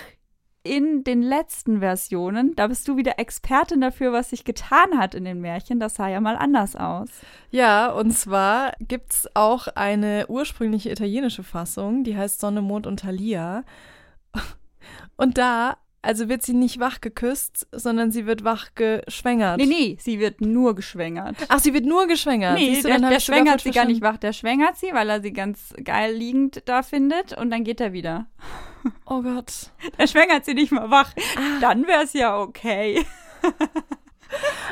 [0.64, 5.24] in den letzten Versionen, da bist du wieder Expertin dafür, was sich getan hat in
[5.24, 5.80] den Märchen.
[5.80, 7.10] Das sah ja mal anders aus.
[7.52, 13.00] Ja, und zwar gibt es auch eine ursprüngliche italienische Fassung, die heißt Sonne, Mond und
[13.00, 13.64] Thalia.
[15.16, 19.58] Und da also wird sie nicht wach geküsst, sondern sie wird wach geschwängert.
[19.58, 21.36] Nee, nee, sie wird nur geschwängert.
[21.50, 22.58] Ach, sie wird nur geschwängert.
[22.58, 24.18] Nee, du, der, der schwängert sie gar nicht wach.
[24.18, 27.94] Der schwängert sie, weil er sie ganz geil liegend da findet und dann geht er
[27.94, 28.28] wieder.
[29.06, 29.72] Oh Gott.
[30.00, 31.12] Der schwängert sie nicht mal wach.
[31.36, 31.60] Ah.
[31.60, 33.04] Dann wäre es ja okay.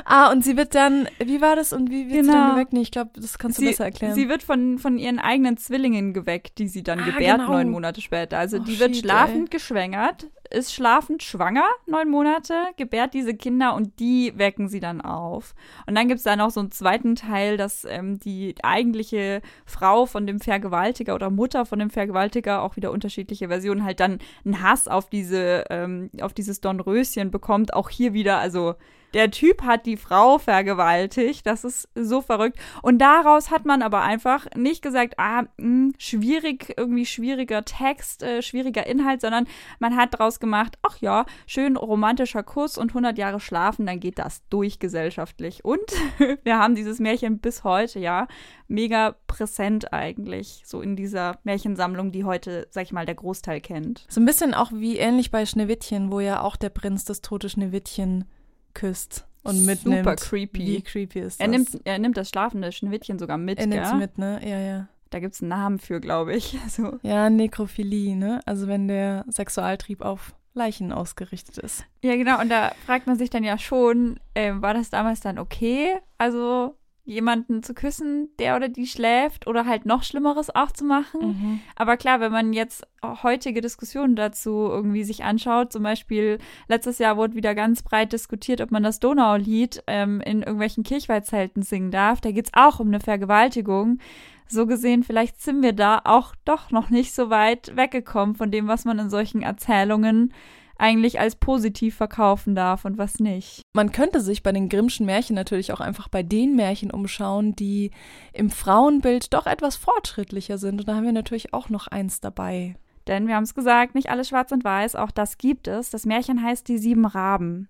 [0.04, 2.24] Ah, und sie wird dann, wie war das und wie wird genau.
[2.24, 2.54] sie dann genau.
[2.56, 2.74] geweckt?
[2.74, 4.14] Nee, ich glaube, das kannst du sie, besser erklären.
[4.14, 7.54] Sie wird von, von ihren eigenen Zwillingen geweckt, die sie dann ah, gebärt genau.
[7.54, 8.38] neun Monate später.
[8.38, 9.58] Also oh, die wird shit, schlafend ey.
[9.58, 15.54] geschwängert, ist schlafend schwanger, neun Monate, gebärt diese Kinder und die wecken sie dann auf.
[15.86, 20.06] Und dann gibt es da noch so einen zweiten Teil, dass ähm, die eigentliche Frau
[20.06, 24.63] von dem Vergewaltiger oder Mutter von dem Vergewaltiger, auch wieder unterschiedliche Versionen, halt dann einen
[24.63, 27.74] Hass auf diese, ähm, auf dieses Dornröschen bekommt.
[27.74, 28.76] Auch hier wieder, also
[29.15, 31.48] der Typ hat die Frau vergewaltigt.
[31.48, 32.60] Das ist so verrückt.
[32.82, 38.24] Und daraus hat man aber einfach nicht gesagt, ah, mh, hm, schwierig, irgendwie schwieriger Text,
[38.24, 39.48] äh, schwieriger Inhalt, sondern
[39.80, 44.19] man hat daraus gemacht, ach ja, schön romantischer Kuss und 100 Jahre schlafen, dann geht
[44.19, 45.65] das durch gesellschaftlich.
[45.65, 45.81] Und
[46.43, 48.27] wir haben dieses Märchen bis heute, ja,
[48.67, 54.05] mega präsent eigentlich, so in dieser Märchensammlung, die heute, sag ich mal, der Großteil kennt.
[54.08, 57.49] So ein bisschen auch wie ähnlich bei Schneewittchen, wo ja auch der Prinz das tote
[57.49, 58.25] Schneewittchen
[58.73, 59.99] küsst und mitnimmt.
[59.99, 60.65] Super creepy.
[60.65, 61.45] Wie creepy ist das?
[61.45, 64.39] Er nimmt, er nimmt das schlafende Schneewittchen sogar mit, Er nimmt sie mit, ne?
[64.43, 64.88] Ja, ja.
[65.10, 66.58] Da gibt es einen Namen für, glaube ich.
[66.70, 67.00] So.
[67.04, 68.41] Ja, Nekrophilie, ne?
[68.46, 71.86] Also wenn der Sexualtrieb auf Leichen ausgerichtet ist.
[72.02, 72.39] Ja, genau.
[72.39, 75.96] Und da fragt man sich dann ja schon, äh, war das damals dann okay?
[76.18, 81.22] Also jemanden zu küssen, der oder die schläft oder halt noch Schlimmeres auch zu machen.
[81.22, 81.60] Mhm.
[81.76, 87.15] Aber klar, wenn man jetzt heutige Diskussionen dazu irgendwie sich anschaut, zum Beispiel letztes Jahr
[87.15, 92.22] wurde wieder ganz breit diskutiert, ob man das Donaulied ähm, in irgendwelchen Kirchweihzelten singen darf.
[92.22, 94.00] Da geht es auch um eine Vergewaltigung.
[94.47, 98.67] So gesehen, vielleicht sind wir da auch doch noch nicht so weit weggekommen von dem,
[98.67, 100.34] was man in solchen Erzählungen
[100.77, 103.62] eigentlich als positiv verkaufen darf und was nicht.
[103.73, 107.91] Man könnte sich bei den Grimmschen Märchen natürlich auch einfach bei den Märchen umschauen, die
[108.34, 110.81] im Frauenbild doch etwas fortschrittlicher sind.
[110.81, 112.75] Und da haben wir natürlich auch noch eins dabei.
[113.08, 115.91] Denn wir haben es gesagt, nicht alles schwarz und weiß, auch das gibt es.
[115.91, 117.69] Das Märchen heißt Die sieben Raben.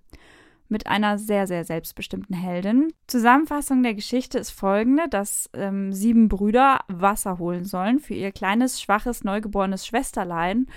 [0.68, 2.92] Mit einer sehr, sehr selbstbestimmten Heldin.
[3.08, 8.82] Zusammenfassung der Geschichte ist folgende, dass ähm, sieben Brüder Wasser holen sollen für ihr kleines,
[8.82, 10.68] schwaches, neugeborenes Schwesterlein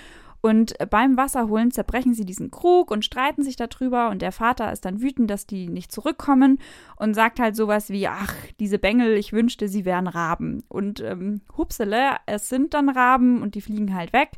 [0.40, 4.08] und beim Wasserholen zerbrechen sie diesen Krug und streiten sich darüber.
[4.10, 6.58] Und der Vater ist dann wütend, dass die nicht zurückkommen
[6.96, 10.62] und sagt halt sowas wie: Ach, diese Bengel, ich wünschte, sie wären Raben.
[10.68, 14.30] Und ähm, hupsele, es sind dann Raben und die fliegen halt weg.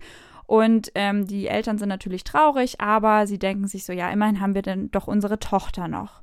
[0.51, 4.57] Und ähm, die Eltern sind natürlich traurig, aber sie denken sich so: Ja, immerhin haben
[4.57, 6.23] wir denn doch unsere Tochter noch.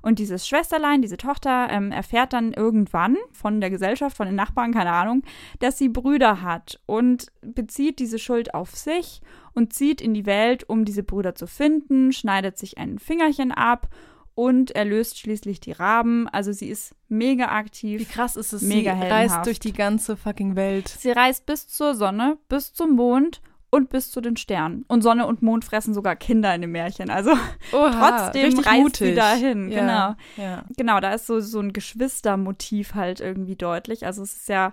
[0.00, 4.72] Und dieses Schwesterlein, diese Tochter, ähm, erfährt dann irgendwann von der Gesellschaft, von den Nachbarn,
[4.72, 5.24] keine Ahnung,
[5.58, 9.20] dass sie Brüder hat und bezieht diese Schuld auf sich
[9.52, 13.88] und zieht in die Welt, um diese Brüder zu finden, schneidet sich ein Fingerchen ab
[14.34, 16.28] und erlöst schließlich die Raben.
[16.28, 18.00] Also sie ist mega aktiv.
[18.00, 18.62] Wie krass ist es?
[18.62, 19.34] Mega sie heldenhaft.
[19.34, 20.88] reist durch die ganze fucking Welt.
[20.88, 24.84] Sie reist bis zur Sonne, bis zum Mond und bis zu den Sternen.
[24.88, 27.10] Und Sonne und Mond fressen sogar Kinder in dem Märchen.
[27.10, 27.32] Also
[27.72, 29.08] Oha, trotzdem reist mutig.
[29.08, 29.70] sie dahin.
[29.70, 30.44] Ja, Genau.
[30.48, 30.64] Ja.
[30.76, 34.06] Genau, da ist so, so ein Geschwistermotiv halt irgendwie deutlich.
[34.06, 34.72] Also es ist ja,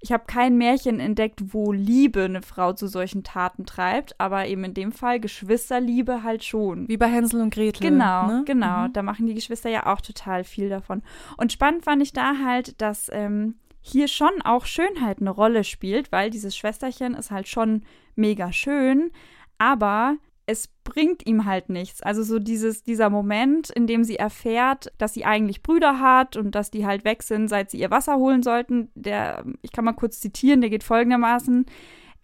[0.00, 4.62] ich habe kein Märchen entdeckt, wo Liebe eine Frau zu solchen Taten treibt, aber eben
[4.64, 6.86] in dem Fall Geschwisterliebe halt schon.
[6.88, 7.88] Wie bei Hänsel und Gretel.
[7.88, 8.42] Genau, ne?
[8.44, 8.88] genau.
[8.88, 8.92] Mhm.
[8.92, 11.02] Da machen die Geschwister ja auch total viel davon.
[11.38, 16.12] Und spannend fand ich da halt, dass ähm, hier schon auch Schönheit eine Rolle spielt,
[16.12, 17.82] weil dieses Schwesterchen ist halt schon
[18.16, 19.10] mega schön,
[19.58, 22.02] aber es bringt ihm halt nichts.
[22.02, 26.54] Also so dieses, dieser Moment, in dem sie erfährt, dass sie eigentlich Brüder hat und
[26.54, 29.94] dass die halt weg sind, seit sie ihr Wasser holen sollten, der, ich kann mal
[29.94, 31.64] kurz zitieren, der geht folgendermaßen.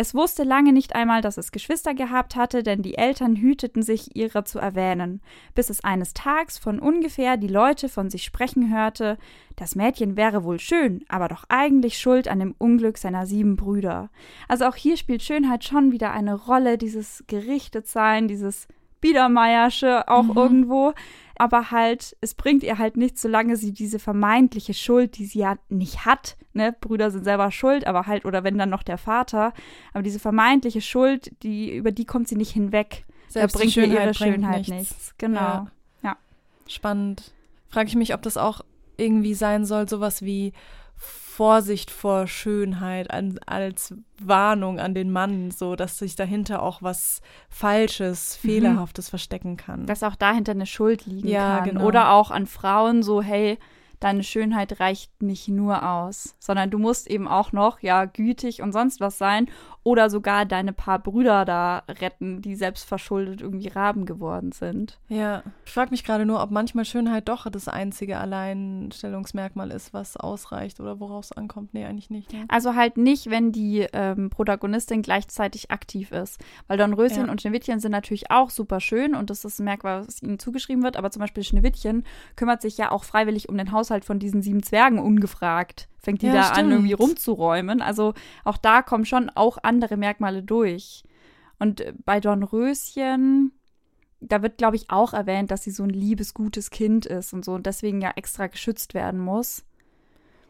[0.01, 4.17] Es wusste lange nicht einmal, dass es Geschwister gehabt hatte, denn die Eltern hüteten sich,
[4.17, 5.21] ihre zu erwähnen,
[5.55, 9.19] bis es eines Tags von ungefähr die Leute von sich sprechen hörte,
[9.57, 14.09] das Mädchen wäre wohl schön, aber doch eigentlich schuld an dem Unglück seiner sieben Brüder.
[14.49, 18.69] Also auch hier spielt Schönheit schon wieder eine Rolle, dieses Gerichtetsein, dieses
[19.03, 20.37] Biedermeiersche auch Mhm.
[20.37, 20.95] irgendwo.
[21.40, 25.57] Aber halt, es bringt ihr halt nichts, solange sie diese vermeintliche Schuld, die sie ja
[25.70, 29.55] nicht hat, ne, Brüder sind selber schuld, aber halt, oder wenn dann noch der Vater,
[29.94, 33.07] aber diese vermeintliche Schuld, die, über die kommt sie nicht hinweg.
[33.29, 34.70] Selbst da bringt die ihr ihre Schönheit bringt Schönheit nichts.
[34.70, 35.14] nichts.
[35.16, 35.66] Genau.
[36.03, 36.18] Ja.
[36.66, 37.33] Spannend.
[37.70, 38.61] Frage ich mich, ob das auch
[38.98, 40.53] irgendwie sein soll, sowas wie
[41.44, 47.22] Vorsicht vor Schönheit an, als Warnung an den Mann, so dass sich dahinter auch was
[47.48, 48.46] Falsches, Mhm.
[48.48, 49.87] Fehlerhaftes verstecken kann.
[49.87, 51.64] Dass auch dahinter eine Schuld liegen Ja, kann.
[51.70, 51.85] genau.
[51.87, 53.59] Oder auch an Frauen so, hey,
[54.01, 58.73] deine Schönheit reicht nicht nur aus, sondern du musst eben auch noch, ja, gütig und
[58.73, 59.47] sonst was sein
[59.83, 64.99] oder sogar deine paar Brüder da retten, die selbst verschuldet irgendwie Raben geworden sind.
[65.09, 70.17] Ja, ich frage mich gerade nur, ob manchmal Schönheit doch das einzige Alleinstellungsmerkmal ist, was
[70.17, 71.75] ausreicht oder worauf es ankommt.
[71.75, 72.33] Nee, eigentlich nicht.
[72.33, 72.45] Ne?
[72.49, 76.41] Also halt nicht, wenn die ähm, Protagonistin gleichzeitig aktiv ist.
[76.67, 77.31] Weil Dornröschen Ja.
[77.31, 80.83] und Schneewittchen sind natürlich auch super schön und das ist ein Merkmal, was ihnen zugeschrieben
[80.83, 80.97] wird.
[80.97, 82.05] Aber zum Beispiel Schneewittchen
[82.37, 85.88] kümmert sich ja auch freiwillig um den Haushalt von diesen sieben Zwergen ungefragt.
[85.98, 86.72] Fängt die Ja, da an, stimmt.
[86.72, 87.83] irgendwie rumzuräumen.
[87.83, 91.05] Also auch da kommen schon auch andere Merkmale durch.
[91.59, 93.53] Und äh, bei Dornröschen,
[94.20, 97.44] da wird, glaube ich, auch erwähnt, dass sie so ein liebes, gutes Kind ist und
[97.44, 99.64] so und deswegen ja extra geschützt werden muss.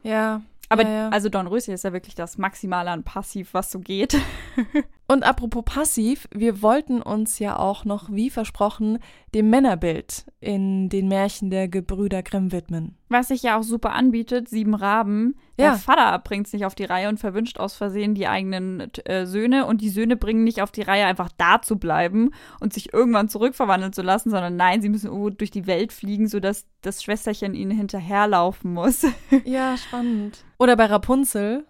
[0.03, 0.43] Ja.
[0.69, 1.09] Aber ja, ja.
[1.09, 4.17] also Dornröschen ist ja wirklich das Maximale an Passiv, was so geht.
[5.11, 9.01] Und apropos passiv, wir wollten uns ja auch noch, wie versprochen,
[9.35, 12.97] dem Männerbild in den Märchen der Gebrüder Grimm widmen.
[13.09, 15.35] Was sich ja auch super anbietet, sieben Raben.
[15.59, 15.71] Ja.
[15.71, 19.27] Der Vater bringt es nicht auf die Reihe und verwünscht aus Versehen die eigenen äh,
[19.27, 19.67] Söhne.
[19.67, 23.29] Und die Söhne bringen nicht auf die Reihe, einfach da zu bleiben und sich irgendwann
[23.29, 27.55] zurückverwandeln zu lassen, sondern nein, sie müssen irgendwo durch die Welt fliegen, sodass das Schwesterchen
[27.55, 29.05] ihnen hinterherlaufen muss.
[29.45, 30.45] Ja, spannend.
[30.57, 31.65] Oder bei Rapunzel.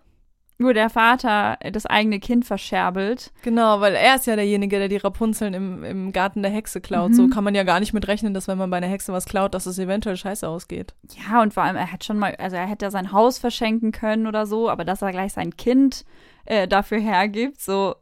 [0.60, 3.32] Nur der Vater äh, das eigene Kind verscherbelt.
[3.40, 7.12] Genau, weil er ist ja derjenige, der die Rapunzeln im, im Garten der Hexe klaut.
[7.12, 7.14] Mhm.
[7.14, 9.24] So kann man ja gar nicht mit rechnen, dass wenn man bei einer Hexe was
[9.24, 10.92] klaut, dass es eventuell scheiße ausgeht.
[11.16, 13.90] Ja, und vor allem, er hat schon mal, also er hätte ja sein Haus verschenken
[13.90, 16.04] können oder so, aber dass er gleich sein Kind
[16.44, 17.94] äh, dafür hergibt, so,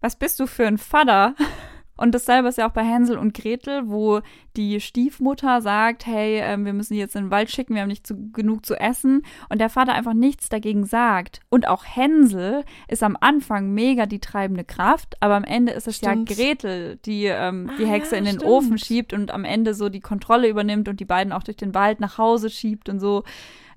[0.00, 1.34] was bist du für ein Vater?
[1.96, 4.20] Und dasselbe ist ja auch bei Hänsel und Gretel, wo
[4.56, 7.88] die Stiefmutter sagt, hey, ähm, wir müssen die jetzt in den Wald schicken, wir haben
[7.88, 9.22] nicht zu, genug zu essen.
[9.48, 11.40] Und der Vater einfach nichts dagegen sagt.
[11.48, 15.96] Und auch Hänsel ist am Anfang mega die treibende Kraft, aber am Ende ist es
[15.96, 16.30] Stimmt.
[16.30, 18.50] ja Gretel, die ähm, die Ah, Hexe ja, in den stimmt.
[18.50, 21.74] Ofen schiebt und am Ende so die Kontrolle übernimmt und die beiden auch durch den
[21.74, 23.22] Wald nach Hause schiebt und so.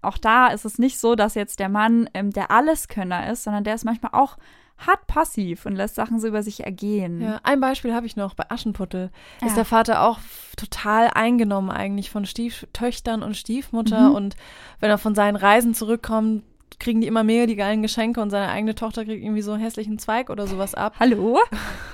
[0.02, 3.64] Auch da ist es nicht so, dass jetzt der Mann ähm, der Alleskönner ist, sondern
[3.66, 4.38] der ist manchmal auch
[4.86, 7.22] hart passiv und lässt Sachen so über sich ergehen.
[7.22, 8.34] Ja, ein Beispiel habe ich noch.
[8.34, 9.12] Bei Aschenputtel
[9.42, 9.48] Ja.
[9.48, 10.20] ist der Vater auch
[10.58, 14.10] total eingenommen eigentlich von Stieftöchtern und Stiefmutter.
[14.10, 14.16] Mhm.
[14.16, 14.36] Und
[14.80, 16.44] wenn er von seinen Reisen zurückkommt,
[16.80, 19.62] kriegen die immer mega die geilen Geschenke und seine eigene Tochter kriegt irgendwie so einen
[19.62, 20.94] hässlichen Zweig oder sowas ab.
[20.98, 21.38] Hallo?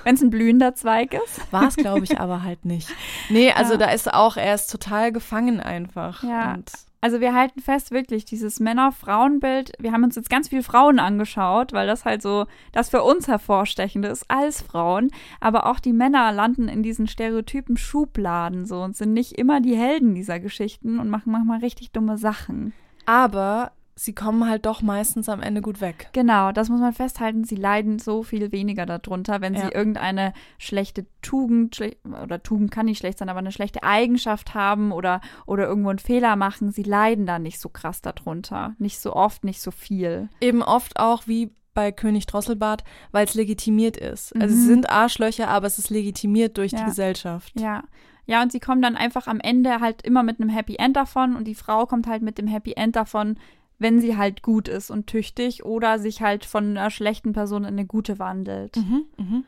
[0.03, 1.51] Wenn es ein blühender Zweig ist.
[1.51, 2.89] War es, glaube ich, aber halt nicht.
[3.29, 3.77] Nee, also Ja.
[3.79, 6.21] da ist er auch, er ist total gefangen einfach.
[6.23, 6.57] Ja.
[7.05, 11.71] Also wir halten fest, wirklich, dieses Männer-Frauen-Bild, wir haben uns jetzt ganz viel Frauen angeschaut,
[11.71, 15.11] weil das halt so das für uns hervorstechende ist als Frauen.
[15.39, 19.75] Aber auch die Männer landen in diesen stereotypen Schubladen so und sind nicht immer die
[19.75, 22.73] Helden dieser Geschichten und machen manchmal richtig dumme Sachen.
[23.05, 26.09] aber sie kommen halt doch meistens am Ende gut weg.
[26.11, 27.45] Genau, das muss man festhalten.
[27.45, 29.73] Sie leiden so viel weniger darunter, wenn sie Ja.
[29.73, 34.91] irgendeine schlechte Tugend, schle oder Tugend kann nicht schlecht sein, aber eine schlechte Eigenschaft haben
[34.91, 36.71] oder, oder irgendwo einen Fehler machen.
[36.71, 38.75] Sie leiden da nicht so krass darunter.
[38.79, 40.27] Nicht so oft, nicht so viel.
[40.41, 44.33] Eben oft auch wie bei König Drosselbart, weil es legitimiert ist.
[44.35, 44.59] Also Mhm.
[44.59, 46.85] sie sind Arschlöcher, aber es ist legitimiert durch die Ja.
[46.85, 47.53] Gesellschaft.
[47.59, 47.83] Ja.
[48.27, 51.35] Ja, und sie kommen dann einfach am Ende halt immer mit einem Happy End davon
[51.35, 53.37] und die Frau kommt halt mit dem Happy End davon,
[53.79, 57.73] wenn sie halt gut ist und tüchtig oder sich halt von einer schlechten Person in
[57.73, 58.77] eine gute wandelt.
[58.77, 59.45] Mhm, mhm.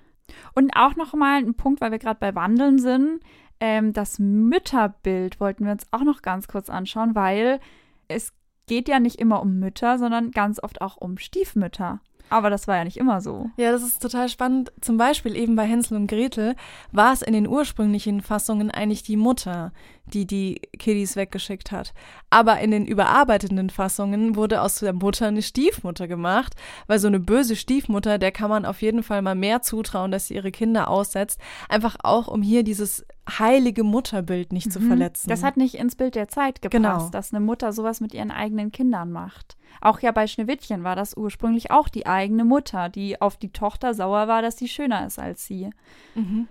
[0.53, 3.21] Und auch noch mal ein Punkt, weil wir gerade bei Wandeln sind.
[3.59, 7.59] Ähm, das Mütterbild wollten wir uns auch noch ganz kurz anschauen, weil
[8.07, 8.33] es
[8.67, 12.01] geht ja nicht immer um Mütter, sondern ganz oft auch um Stiefmütter.
[12.29, 13.49] Aber das war ja nicht immer so.
[13.55, 14.71] Ja, das ist total spannend.
[14.81, 16.55] Zum Beispiel eben bei Hänsel und Gretel
[16.91, 19.71] war es in den ursprünglichen Fassungen eigentlich die Mutter,
[20.13, 21.93] die die Kiddies weggeschickt hat.
[22.29, 26.53] Aber in den überarbeitenden Fassungen wurde aus der Mutter eine Stiefmutter gemacht,
[26.87, 30.27] weil so eine böse Stiefmutter, der kann man auf jeden Fall mal mehr zutrauen, dass
[30.27, 31.39] sie ihre Kinder aussetzt.
[31.69, 34.87] Einfach auch, um hier dieses heilige Mutterbild nicht zu Mhm.
[34.87, 35.29] verletzen.
[35.29, 37.09] Das hat nicht ins Bild der Zeit gepasst, Genau.
[37.09, 39.57] dass eine Mutter sowas mit ihren eigenen Kindern macht.
[39.81, 43.93] Auch ja bei Schneewittchen war das ursprünglich auch die eigene Mutter, die auf die Tochter
[43.93, 45.69] sauer war, dass sie schöner ist als sie.
[46.15, 46.47] Mhm.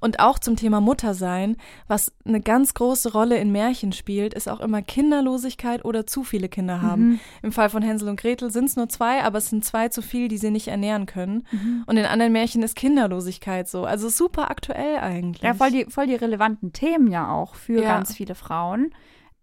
[0.00, 1.56] Und auch zum Thema Muttersein,
[1.88, 6.48] was eine ganz große Rolle in Märchen spielt, ist auch immer Kinderlosigkeit oder zu viele
[6.48, 7.08] Kinder haben.
[7.08, 7.20] Mhm.
[7.42, 10.02] Im Fall von Hänsel und Gretel sind es nur zwei, aber es sind zwei zu
[10.02, 11.46] viel, die sie nicht ernähren können.
[11.50, 11.84] Mhm.
[11.86, 13.84] Und in anderen Märchen ist Kinderlosigkeit so.
[13.84, 15.42] Also super aktuell eigentlich.
[15.42, 17.94] Ja, voll die, voll die relevanten Themen ja auch für Ja.
[17.96, 18.92] ganz viele Frauen,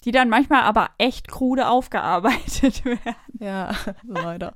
[0.04, 3.16] die dann manchmal aber echt krude aufgearbeitet werden.
[3.40, 3.72] Ja,
[4.04, 4.54] leider.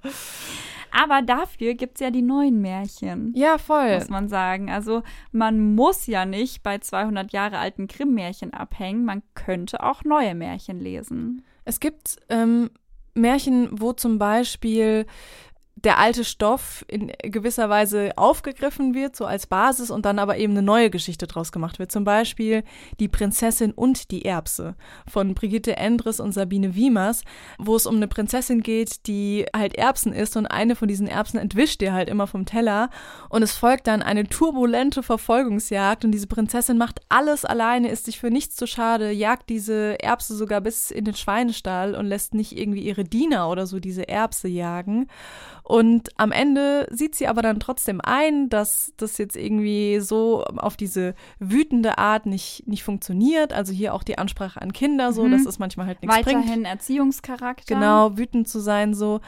[0.92, 3.34] Aber dafür gibt es ja die neuen Märchen.
[3.36, 3.96] Ja, voll.
[3.96, 4.70] Muss man sagen.
[4.70, 9.06] Also man muss ja nicht bei 200 Jahre alten Grimm-Märchen abhängen.
[9.06, 11.44] Man könnte auch neue Märchen lesen.
[11.66, 12.70] Es gibt ähm,
[13.14, 15.06] Märchen, wo zum Beispiel
[15.84, 20.54] der alte Stoff in gewisser Weise aufgegriffen wird, so als Basis und dann aber eben
[20.54, 21.92] eine neue Geschichte draus gemacht wird.
[21.92, 22.64] Zum Beispiel
[23.00, 24.76] Die Prinzessin und die Erbse
[25.08, 27.24] von Brigitte Endres und Sabine Wiemers,
[27.60, 31.40] wo es um eine Prinzessin geht, die halt Erbsen isst und eine von diesen Erbsen
[31.40, 32.90] entwischt ihr halt immer vom Teller
[33.30, 38.20] und es folgt dann eine turbulente Verfolgungsjagd und diese Prinzessin macht alles alleine, ist sich
[38.20, 42.58] für nichts zu schade, jagt diese Erbse sogar bis in den Schweinestall und lässt nicht
[42.58, 45.08] irgendwie ihre Diener oder so diese Erbse jagen.
[45.70, 50.78] Und am Ende sieht sie aber dann trotzdem ein, dass das jetzt irgendwie so auf
[50.78, 53.52] diese wütende Art nicht, nicht funktioniert.
[53.52, 55.32] Also hier auch die Ansprache an Kinder so, Mhm.
[55.32, 56.68] dass es manchmal halt nichts Weiterhin bringt.
[56.68, 57.76] Erziehungscharakter.
[57.76, 59.20] Genau, wütend zu sein so.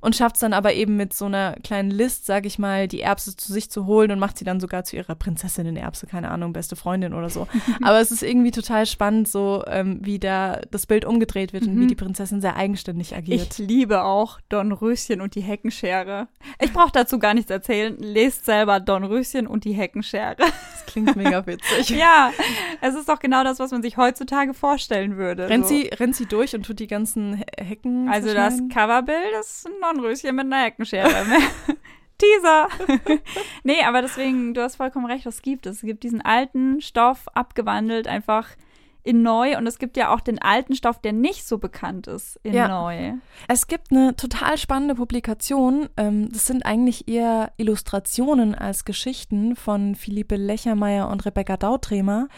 [0.00, 3.00] Und schafft es dann aber eben mit so einer kleinen List, sag ich mal, die
[3.00, 6.52] Erbse zu sich zu holen und macht sie dann sogar zu ihrer Prinzessinnen-Erbse, keine Ahnung,
[6.52, 7.48] beste Freundin oder so.
[7.82, 11.74] aber es ist irgendwie total spannend, so ähm, wie da das Bild umgedreht wird und
[11.74, 11.80] Mhm.
[11.82, 13.58] wie die Prinzessin sehr eigenständig agiert.
[13.58, 16.28] Ich liebe auch Don Röschen und die Heckenschere.
[16.60, 17.96] Ich brauche dazu gar nichts erzählen.
[17.98, 20.36] Lest selber Don Röschen und die Heckenschere.
[20.38, 21.88] Das klingt mega witzig.
[21.98, 22.30] ja,
[22.80, 25.48] es ist doch genau das, was man sich heutzutage vorstellen würde.
[25.48, 25.74] Rennt, so.
[25.74, 28.58] sie, rennt sie durch und tut die ganzen He- Hecken Also das?
[28.72, 31.08] Coverbild ist ein Dornröschen mit einer Heckenschere.
[32.18, 32.68] Teaser.
[33.62, 35.76] nee, aber deswegen, du hast vollkommen recht, das gibt es.
[35.76, 38.48] Es gibt diesen alten Stoff abgewandelt einfach
[39.04, 42.38] in neu und es gibt ja auch den alten Stoff, der nicht so bekannt ist,
[42.42, 42.68] in Ja.
[42.68, 43.14] neu.
[43.46, 45.88] Es gibt eine total spannende Publikation.
[45.96, 52.28] Ähm, das sind eigentlich eher Illustrationen als Geschichten von Philippe Lechermeier und Rebecca Dautremer.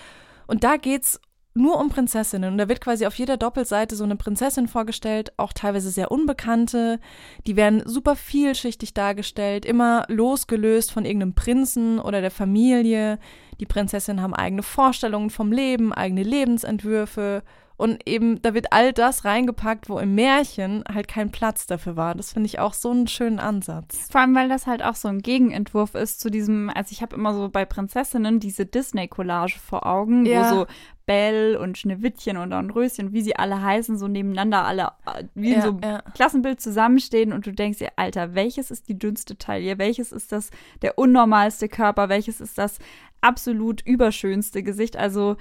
[0.47, 1.21] Und da geht's
[1.61, 2.53] nur um Prinzessinnen.
[2.53, 6.99] Und da wird quasi auf jeder Doppelseite so eine Prinzessin vorgestellt, auch teilweise sehr unbekannte.
[7.47, 13.19] Die werden super vielschichtig dargestellt, immer losgelöst von irgendeinem Prinzen oder der Familie.
[13.61, 17.43] Die Prinzessinnen haben eigene Vorstellungen vom Leben, eigene Lebensentwürfe.
[17.81, 22.15] Und eben, da wird all das reingepackt, wo im Märchen halt kein Platz dafür war.
[22.15, 24.11] Das finde ich auch so einen schönen Ansatz.
[24.13, 27.17] Vor allem, weil das halt auch so ein Gegenentwurf ist zu diesem, also ich habe
[27.17, 30.51] immer so bei Prinzessinnen diese Disney-Collage vor Augen, ja.
[30.51, 30.67] wo so
[31.07, 35.57] Belle und Schneewittchen und Dornröschen, wie sie alle heißen, so nebeneinander alle äh, wie ja,
[35.57, 36.03] in so ja.
[36.13, 39.79] Klassenbild zusammenstehen und du denkst dir, Alter, welches ist die dünnste Taille?
[39.79, 40.51] Welches ist das
[40.83, 42.11] der unnormalste Körper?
[42.11, 42.79] Welches ist das
[43.23, 44.99] absolut überschönste Gesicht?
[44.99, 45.39] Also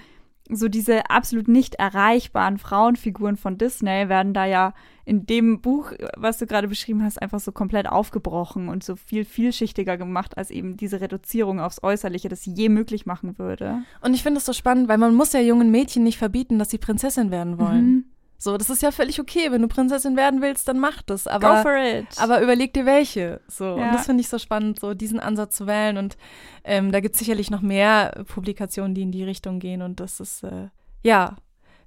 [0.49, 4.73] so diese absolut nicht erreichbaren Frauenfiguren von Disney werden da ja
[5.05, 9.25] in dem Buch, was du gerade beschrieben hast, einfach so komplett aufgebrochen und so viel
[9.25, 13.83] vielschichtiger gemacht, als eben diese Reduzierung aufs Äußerliche das je möglich machen würde.
[14.01, 16.69] Und ich finde es so spannend, weil man muss ja jungen Mädchen nicht verbieten, dass
[16.69, 17.85] sie Prinzessin werden wollen.
[17.85, 18.05] Mhm.
[18.41, 19.51] So, das ist ja völlig okay.
[19.51, 21.27] Wenn du Prinzessin werden willst, dann mach das.
[21.27, 22.07] Aber, Go for it.
[22.17, 23.41] aber überleg dir welche.
[23.49, 23.65] So.
[23.65, 23.73] Ja.
[23.73, 25.97] Und das finde ich so spannend, so diesen Ansatz zu wählen.
[25.97, 26.17] Und
[26.63, 29.81] ähm, da gibt es sicherlich noch mehr Publikationen, die in die Richtung gehen.
[29.81, 30.69] Und das ist, äh,
[31.03, 31.35] ja.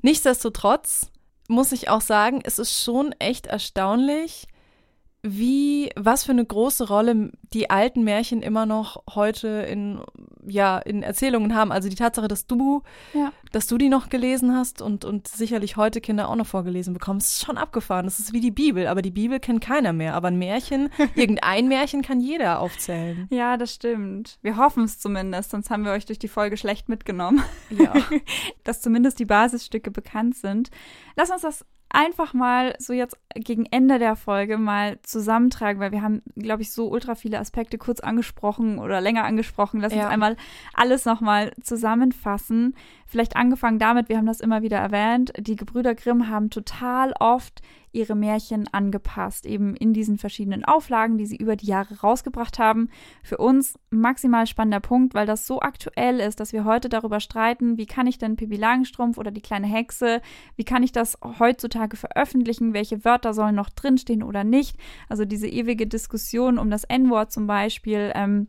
[0.03, 1.11] Nichtsdestotrotz
[1.49, 4.47] muss ich auch sagen, es ist schon echt erstaunlich,
[5.25, 10.01] wie, was für eine große Rolle die alten Märchen immer noch heute in,
[10.45, 11.71] ja, in Erzählungen haben.
[11.71, 12.83] Also die Tatsache, dass du,
[13.15, 13.33] ja.
[13.53, 17.21] dass du die noch gelesen hast und, und sicherlich heute Kinder auch noch vorgelesen bekommen,
[17.21, 18.05] ist schon abgefahren.
[18.05, 20.15] Das ist wie die Bibel, aber die Bibel kennt keiner mehr.
[20.15, 23.29] Aber ein Märchen, irgendein Märchen kann jeder aufzählen.
[23.31, 24.41] Ja, das stimmt.
[24.43, 27.45] Wir hoffen es zumindest, sonst haben wir euch durch die Folge schlecht mitgenommen.
[27.71, 27.95] Ja.
[28.65, 30.71] dass zumindest die Basisstücke bekannt sind.
[31.15, 36.03] Lass uns das einfach mal so jetzt gegen Ende der Folge mal zusammentragen, weil wir
[36.03, 39.81] haben, glaube ich, so ultra viele Aspekte kurz angesprochen oder länger angesprochen.
[39.81, 40.05] Lass ja.
[40.05, 40.37] uns einmal
[40.73, 42.75] alles nochmal zusammenfassen.
[43.13, 47.61] Vielleicht angefangen damit, wir haben das immer wieder erwähnt, die Gebrüder Grimm haben total oft
[47.93, 52.89] ihre Märchen angepasst, eben in diesen verschiedenen Auflagen, die sie über die Jahre rausgebracht haben.
[53.23, 57.77] Für uns maximal spannender Punkt, weil das so aktuell ist, dass wir heute darüber streiten,
[57.77, 60.23] wie kann ich denn Pippi Langstrumpf oder die kleine Hexe,
[60.57, 64.79] wie kann ich das heutzutage veröffentlichen, welche Wörter sollen noch drinstehen oder nicht.
[65.11, 68.11] Also diese ewige Diskussion um das N-Wort zum Beispiel.
[68.15, 68.47] Ähm,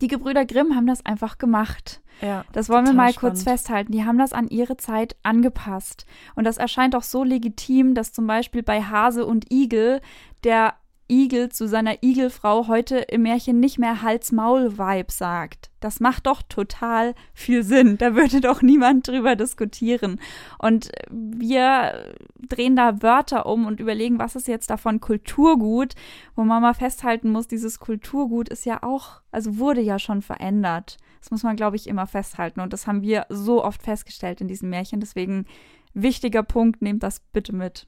[0.00, 2.00] die Gebrüder Grimm haben das einfach gemacht.
[2.20, 3.34] Ja, das wollen wir mal spannend.
[3.34, 3.92] kurz festhalten.
[3.92, 6.06] Die haben das an ihre Zeit angepasst.
[6.34, 10.00] Und das erscheint auch so legitim, dass zum Beispiel bei Hase und Igel
[10.44, 10.74] der
[11.12, 15.70] Igel zu seiner Igelfrau heute im Märchen nicht mehr Hals-Maul-Vibe sagt.
[15.80, 17.98] Das macht doch total viel Sinn.
[17.98, 20.18] Da würde doch niemand drüber diskutieren.
[20.58, 22.14] Und wir
[22.48, 25.94] drehen da Wörter um und überlegen, was ist jetzt davon Kulturgut,
[26.34, 30.96] wo man mal festhalten muss, dieses Kulturgut ist ja auch, also wurde ja schon verändert.
[31.20, 32.60] Das muss man, glaube ich, immer festhalten.
[32.60, 35.00] Und das haben wir so oft festgestellt in diesem Märchen.
[35.00, 35.44] Deswegen
[35.92, 37.86] wichtiger Punkt, nehmt das bitte mit.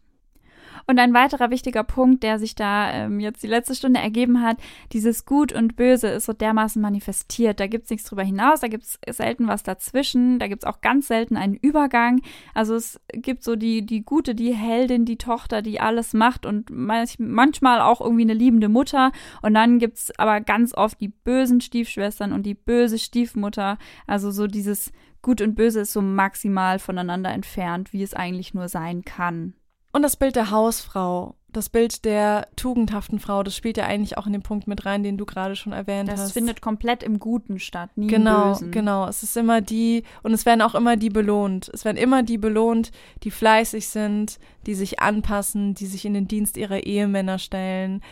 [0.86, 4.58] Und ein weiterer wichtiger Punkt, der sich da ähm, jetzt die letzte Stunde ergeben hat,
[4.92, 7.60] dieses Gut und Böse ist so dermaßen manifestiert.
[7.60, 10.68] Da gibt es nichts drüber hinaus, da gibt es selten was dazwischen, da gibt es
[10.68, 12.20] auch ganz selten einen Übergang.
[12.54, 16.70] Also es gibt so die, die Gute, die Heldin, die Tochter, die alles macht und
[16.70, 19.12] manchmal auch irgendwie eine liebende Mutter.
[19.42, 23.78] Und dann gibt es aber ganz oft die bösen Stiefschwestern und die böse Stiefmutter.
[24.06, 24.92] Also so dieses
[25.24, 29.54] Gut und Böse ist so maximal voneinander entfernt, wie es eigentlich nur sein kann.
[29.94, 34.26] Und das Bild der Hausfrau, das Bild der tugendhaften Frau, das spielt ja eigentlich auch
[34.26, 36.26] in den Punkt mit rein, den du gerade schon erwähnt das hast.
[36.26, 38.70] Das findet komplett im Guten statt, nie genau, im Bösen.
[38.72, 41.70] Genau, es ist immer die, und es werden auch immer die belohnt.
[41.72, 42.90] Es werden immer die belohnt,
[43.22, 48.02] die fleißig sind, die sich anpassen, die sich in den Dienst ihrer Ehemänner stellen.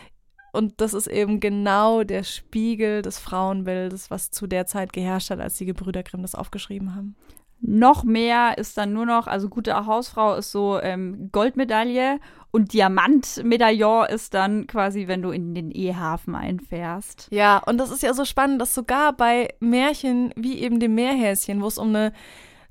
[0.53, 5.41] Und das ist eben genau der Spiegel des Frauenbildes, was zu der Zeit geherrscht hat,
[5.41, 7.17] als die Gebrüder Grimm das aufgeschrieben haben.
[7.65, 12.19] Noch mehr ist dann nur noch, also gute Hausfrau ist so ähm, Goldmedaille
[12.51, 17.29] und Diamantmedaillon ist dann quasi, wenn du in den Ehehafen einfährst.
[17.31, 21.61] Ja, und das ist ja so spannend, dass sogar bei Märchen wie eben dem Meerhäschen,
[21.61, 22.11] wo es um eine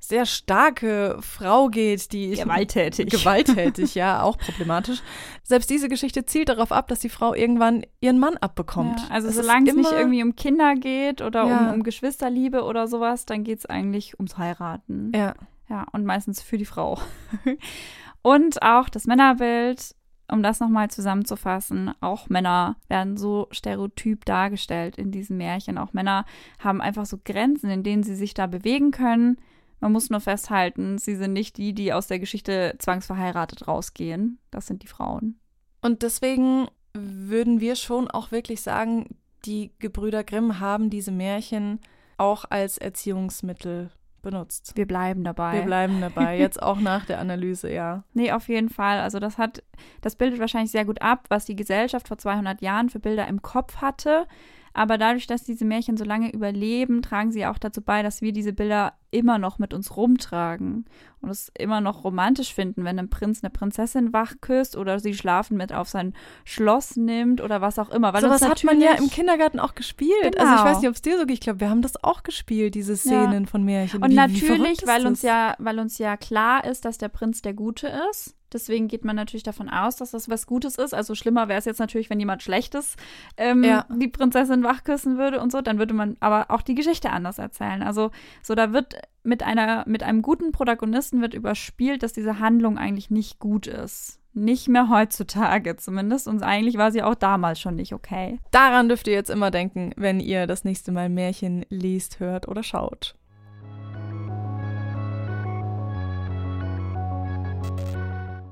[0.07, 3.09] sehr starke Frau geht, die gewalttätig.
[3.09, 5.01] Gewalttätig, ja, auch problematisch.
[5.43, 8.99] Selbst diese Geschichte zielt darauf ab, dass die Frau irgendwann ihren Mann abbekommt.
[8.99, 11.69] Ja, also es solange es nicht irgendwie um Kinder geht oder ja.
[11.69, 15.11] um, um Geschwisterliebe oder sowas, dann geht es eigentlich ums Heiraten.
[15.15, 15.35] Ja.
[15.69, 16.99] Ja, und meistens für die Frau.
[18.21, 19.95] und auch das Männerbild
[20.31, 25.77] um das nochmal zusammenzufassen, auch Männer werden so stereotyp dargestellt in diesem Märchen.
[25.77, 26.25] Auch Männer
[26.59, 29.37] haben einfach so Grenzen, in denen sie sich da bewegen können.
[29.83, 34.39] Man muss nur festhalten, sie sind nicht die, die aus der Geschichte zwangsverheiratet rausgehen.
[34.49, 35.41] Das sind die Frauen.
[35.81, 41.81] Und deswegen würden wir schon auch wirklich sagen, die Gebrüder Grimm haben diese Märchen
[42.15, 44.71] auch als Erziehungsmittel benutzt.
[44.75, 45.55] Wir bleiben dabei.
[45.55, 48.05] Wir bleiben dabei, jetzt auch nach der Analyse, ja.
[48.13, 49.01] Nee, auf jeden Fall.
[49.01, 49.63] Also das hat,
[49.99, 53.41] das bildet wahrscheinlich sehr gut ab, was die Gesellschaft vor 200 Jahren für Bilder im
[53.41, 54.27] Kopf hatte.
[54.73, 58.33] Aber dadurch, dass diese Märchen so lange überleben, tragen sie auch dazu bei, dass wir
[58.33, 60.85] diese Bilder immer noch mit uns rumtragen
[61.21, 65.13] und es immer noch romantisch finden, wenn ein Prinz eine Prinzessin wach küsst oder sie
[65.13, 66.13] schlafen mit auf sein
[66.43, 68.13] Schloss nimmt oder was auch immer.
[68.13, 70.33] Weil so was hat man ja im Kindergarten auch gespielt.
[70.33, 70.39] Genau.
[70.39, 70.71] Also ich genau.
[70.71, 71.35] weiß nicht, ob es dir so geht.
[71.35, 73.49] Ich glaube, wir haben das auch gespielt, diese Szenen ja.
[73.49, 74.01] von Märchen.
[74.01, 77.43] Und wie, natürlich, wie weil uns ja, weil uns ja klar ist, dass der Prinz
[77.43, 80.93] der Gute ist Deswegen geht man natürlich davon aus, dass das was Gutes ist.
[80.93, 82.95] Also schlimmer wäre es jetzt natürlich, wenn jemand Schlechtes
[83.37, 83.85] ähm, ja.
[83.89, 85.61] die Prinzessin wachküssen würde und so.
[85.61, 87.83] Dann würde man aber auch die Geschichte anders erzählen.
[87.83, 92.77] Also so, da wird mit einer, mit einem guten Protagonisten wird überspielt, dass diese Handlung
[92.77, 94.19] eigentlich nicht gut ist.
[94.35, 96.27] Nicht mehr heutzutage zumindest.
[96.27, 98.39] Und eigentlich war sie auch damals schon nicht okay.
[98.51, 102.63] Daran dürft ihr jetzt immer denken, wenn ihr das nächste Mal Märchen liest, hört oder
[102.63, 103.15] schaut.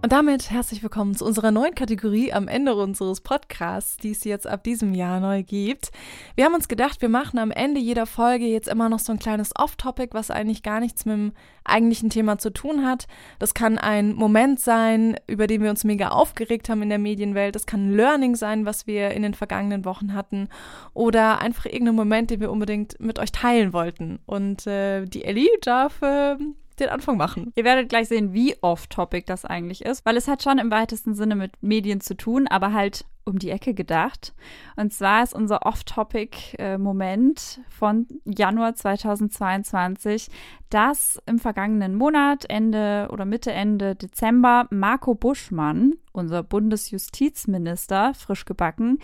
[0.04, 4.47] Und damit herzlich willkommen zu unserer neuen Kategorie am Ende unseres Podcasts, die es jetzt
[4.47, 5.91] ab diesem Jahr neu gibt.
[6.34, 9.20] Wir haben uns gedacht, wir machen am Ende jeder Folge jetzt immer noch so ein
[9.20, 11.34] kleines Off-Topic, was eigentlich gar nichts mit dem
[11.66, 13.06] eigentlichen Thema zu tun hat.
[13.38, 17.54] Das kann ein Moment sein, über den wir uns mega aufgeregt haben in der Medienwelt.
[17.54, 20.49] Das kann ein Learning sein, was wir in den vergangenen Wochen hatten.
[20.95, 24.18] Oder einfach irgendein Moment, den wir unbedingt mit euch teilen wollten.
[24.26, 26.38] Und äh, die Ellie darf äh,
[26.80, 27.52] den Anfang machen.
[27.56, 31.14] Ihr werdet gleich sehen, wie off-topic das eigentlich ist, weil es hat schon im weitesten
[31.14, 34.34] Sinne mit Medien zu tun, aber halt um die Ecke gedacht.
[34.76, 40.30] Und zwar ist unser Off-Topic-Moment von Januar 2022,
[40.70, 49.00] dass im vergangenen Monat, Ende oder Mitte, Ende Dezember, Marco Buschmann, unser Bundesjustizminister, frisch gebacken,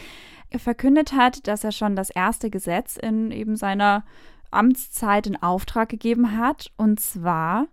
[0.56, 4.04] verkündet hat, dass er schon das erste Gesetz in eben seiner
[4.52, 7.68] Amtszeit in Auftrag gegeben hat, und zwar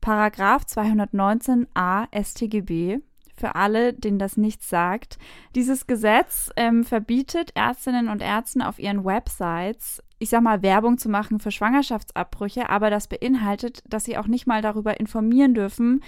[0.00, 2.98] Paragraph 219a StGB.
[3.38, 5.18] Für alle, denen das nichts sagt.
[5.54, 11.10] Dieses Gesetz ähm, verbietet Ärztinnen und Ärzten auf ihren Websites, ich sag mal, Werbung zu
[11.10, 16.02] machen für Schwangerschaftsabbrüche, aber das beinhaltet, dass sie auch nicht mal darüber informieren dürfen,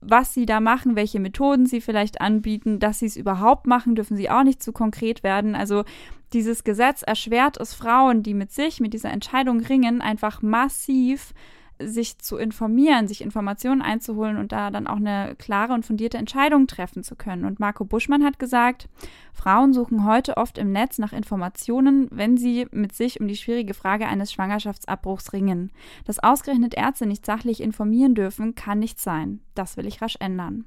[0.00, 4.16] was sie da machen, welche Methoden sie vielleicht anbieten, dass sie es überhaupt machen, dürfen
[4.16, 5.54] sie auch nicht zu konkret werden.
[5.54, 5.84] Also
[6.32, 11.32] dieses Gesetz erschwert es Frauen, die mit sich, mit dieser Entscheidung ringen, einfach massiv
[11.80, 16.66] sich zu informieren, sich Informationen einzuholen und da dann auch eine klare und fundierte Entscheidung
[16.66, 17.44] treffen zu können.
[17.44, 18.88] Und Marco Buschmann hat gesagt,
[19.32, 23.74] Frauen suchen heute oft im Netz nach Informationen, wenn sie mit sich um die schwierige
[23.74, 25.72] Frage eines Schwangerschaftsabbruchs ringen.
[26.04, 29.40] Dass ausgerechnet Ärzte nicht sachlich informieren dürfen, kann nicht sein.
[29.54, 30.66] Das will ich rasch ändern.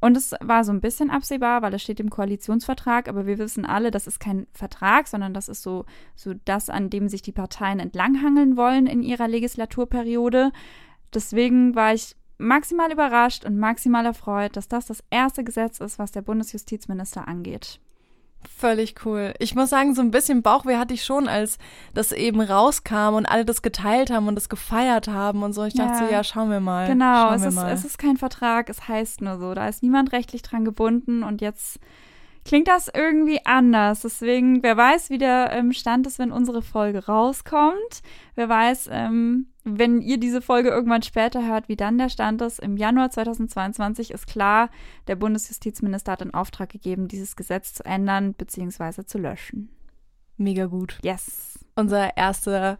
[0.00, 3.66] Und es war so ein bisschen absehbar, weil es steht im Koalitionsvertrag, aber wir wissen
[3.66, 5.84] alle, das ist kein Vertrag, sondern das ist so,
[6.16, 10.52] so das, an dem sich die Parteien entlanghangeln wollen in ihrer Legislaturperiode.
[11.12, 16.12] Deswegen war ich maximal überrascht und maximal erfreut, dass das das erste Gesetz ist, was
[16.12, 17.78] der Bundesjustizminister angeht.
[18.48, 19.34] Völlig cool.
[19.38, 21.58] Ich muss sagen, so ein bisschen Bauchweh hatte ich schon, als
[21.94, 25.64] das eben rauskam und alle das geteilt haben und das gefeiert haben und so.
[25.64, 26.06] Ich dachte ja.
[26.06, 26.86] so, ja, schauen wir mal.
[26.86, 29.54] Genau, es ist, es ist kein Vertrag, es heißt nur so.
[29.54, 31.80] Da ist niemand rechtlich dran gebunden und jetzt
[32.46, 34.00] klingt das irgendwie anders.
[34.00, 38.02] Deswegen, wer weiß, wie der ähm, Stand ist, wenn unsere Folge rauskommt.
[38.34, 42.60] Wer weiß, ähm, wenn ihr diese Folge irgendwann später hört, wie dann der Stand ist.
[42.60, 44.70] Im Januar 2022 ist klar,
[45.06, 49.04] der Bundesjustizminister hat in Auftrag gegeben, dieses Gesetz zu ändern bzw.
[49.04, 49.70] zu löschen.
[50.36, 50.98] Mega gut.
[51.02, 51.58] Yes.
[51.74, 52.78] Unser erster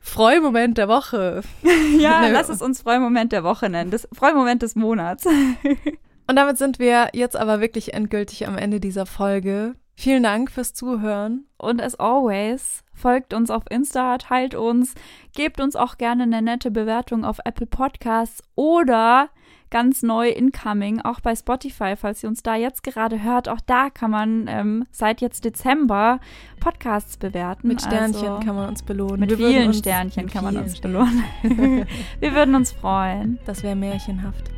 [0.00, 1.42] Freumoment der Woche.
[1.98, 3.90] ja, lass es uns Freumoment der Woche nennen.
[3.90, 5.26] Das Freumoment des Monats.
[6.26, 9.74] Und damit sind wir jetzt aber wirklich endgültig am Ende dieser Folge.
[10.00, 11.44] Vielen Dank fürs Zuhören.
[11.58, 14.94] Und as always, folgt uns auf Insta, teilt uns,
[15.36, 19.28] gebt uns auch gerne eine nette Bewertung auf Apple Podcasts oder
[19.68, 23.50] ganz neu incoming, auch bei Spotify, falls ihr uns da jetzt gerade hört.
[23.50, 26.18] Auch da kann man ähm, seit jetzt Dezember
[26.60, 27.68] Podcasts bewerten.
[27.68, 29.20] Mit Sternchen also, kann man uns belohnen.
[29.20, 31.24] Mit Wir vielen Sternchen kann man uns belohnen.
[32.20, 33.38] Wir würden uns freuen.
[33.44, 34.50] Das wäre märchenhaft.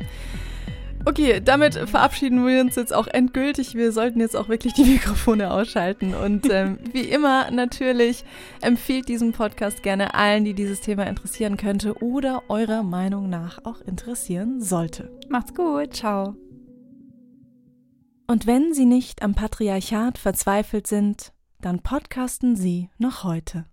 [1.05, 3.75] Okay, damit verabschieden wir uns jetzt auch endgültig.
[3.75, 6.13] Wir sollten jetzt auch wirklich die Mikrofone ausschalten.
[6.13, 8.23] Und ähm, wie immer natürlich
[8.61, 13.81] empfiehlt diesen Podcast gerne allen, die dieses Thema interessieren könnte oder eurer Meinung nach auch
[13.81, 15.11] interessieren sollte.
[15.27, 15.93] Macht's gut.
[15.93, 16.35] Ciao.
[18.27, 23.65] Und wenn Sie nicht am Patriarchat verzweifelt sind, dann podcasten Sie noch heute.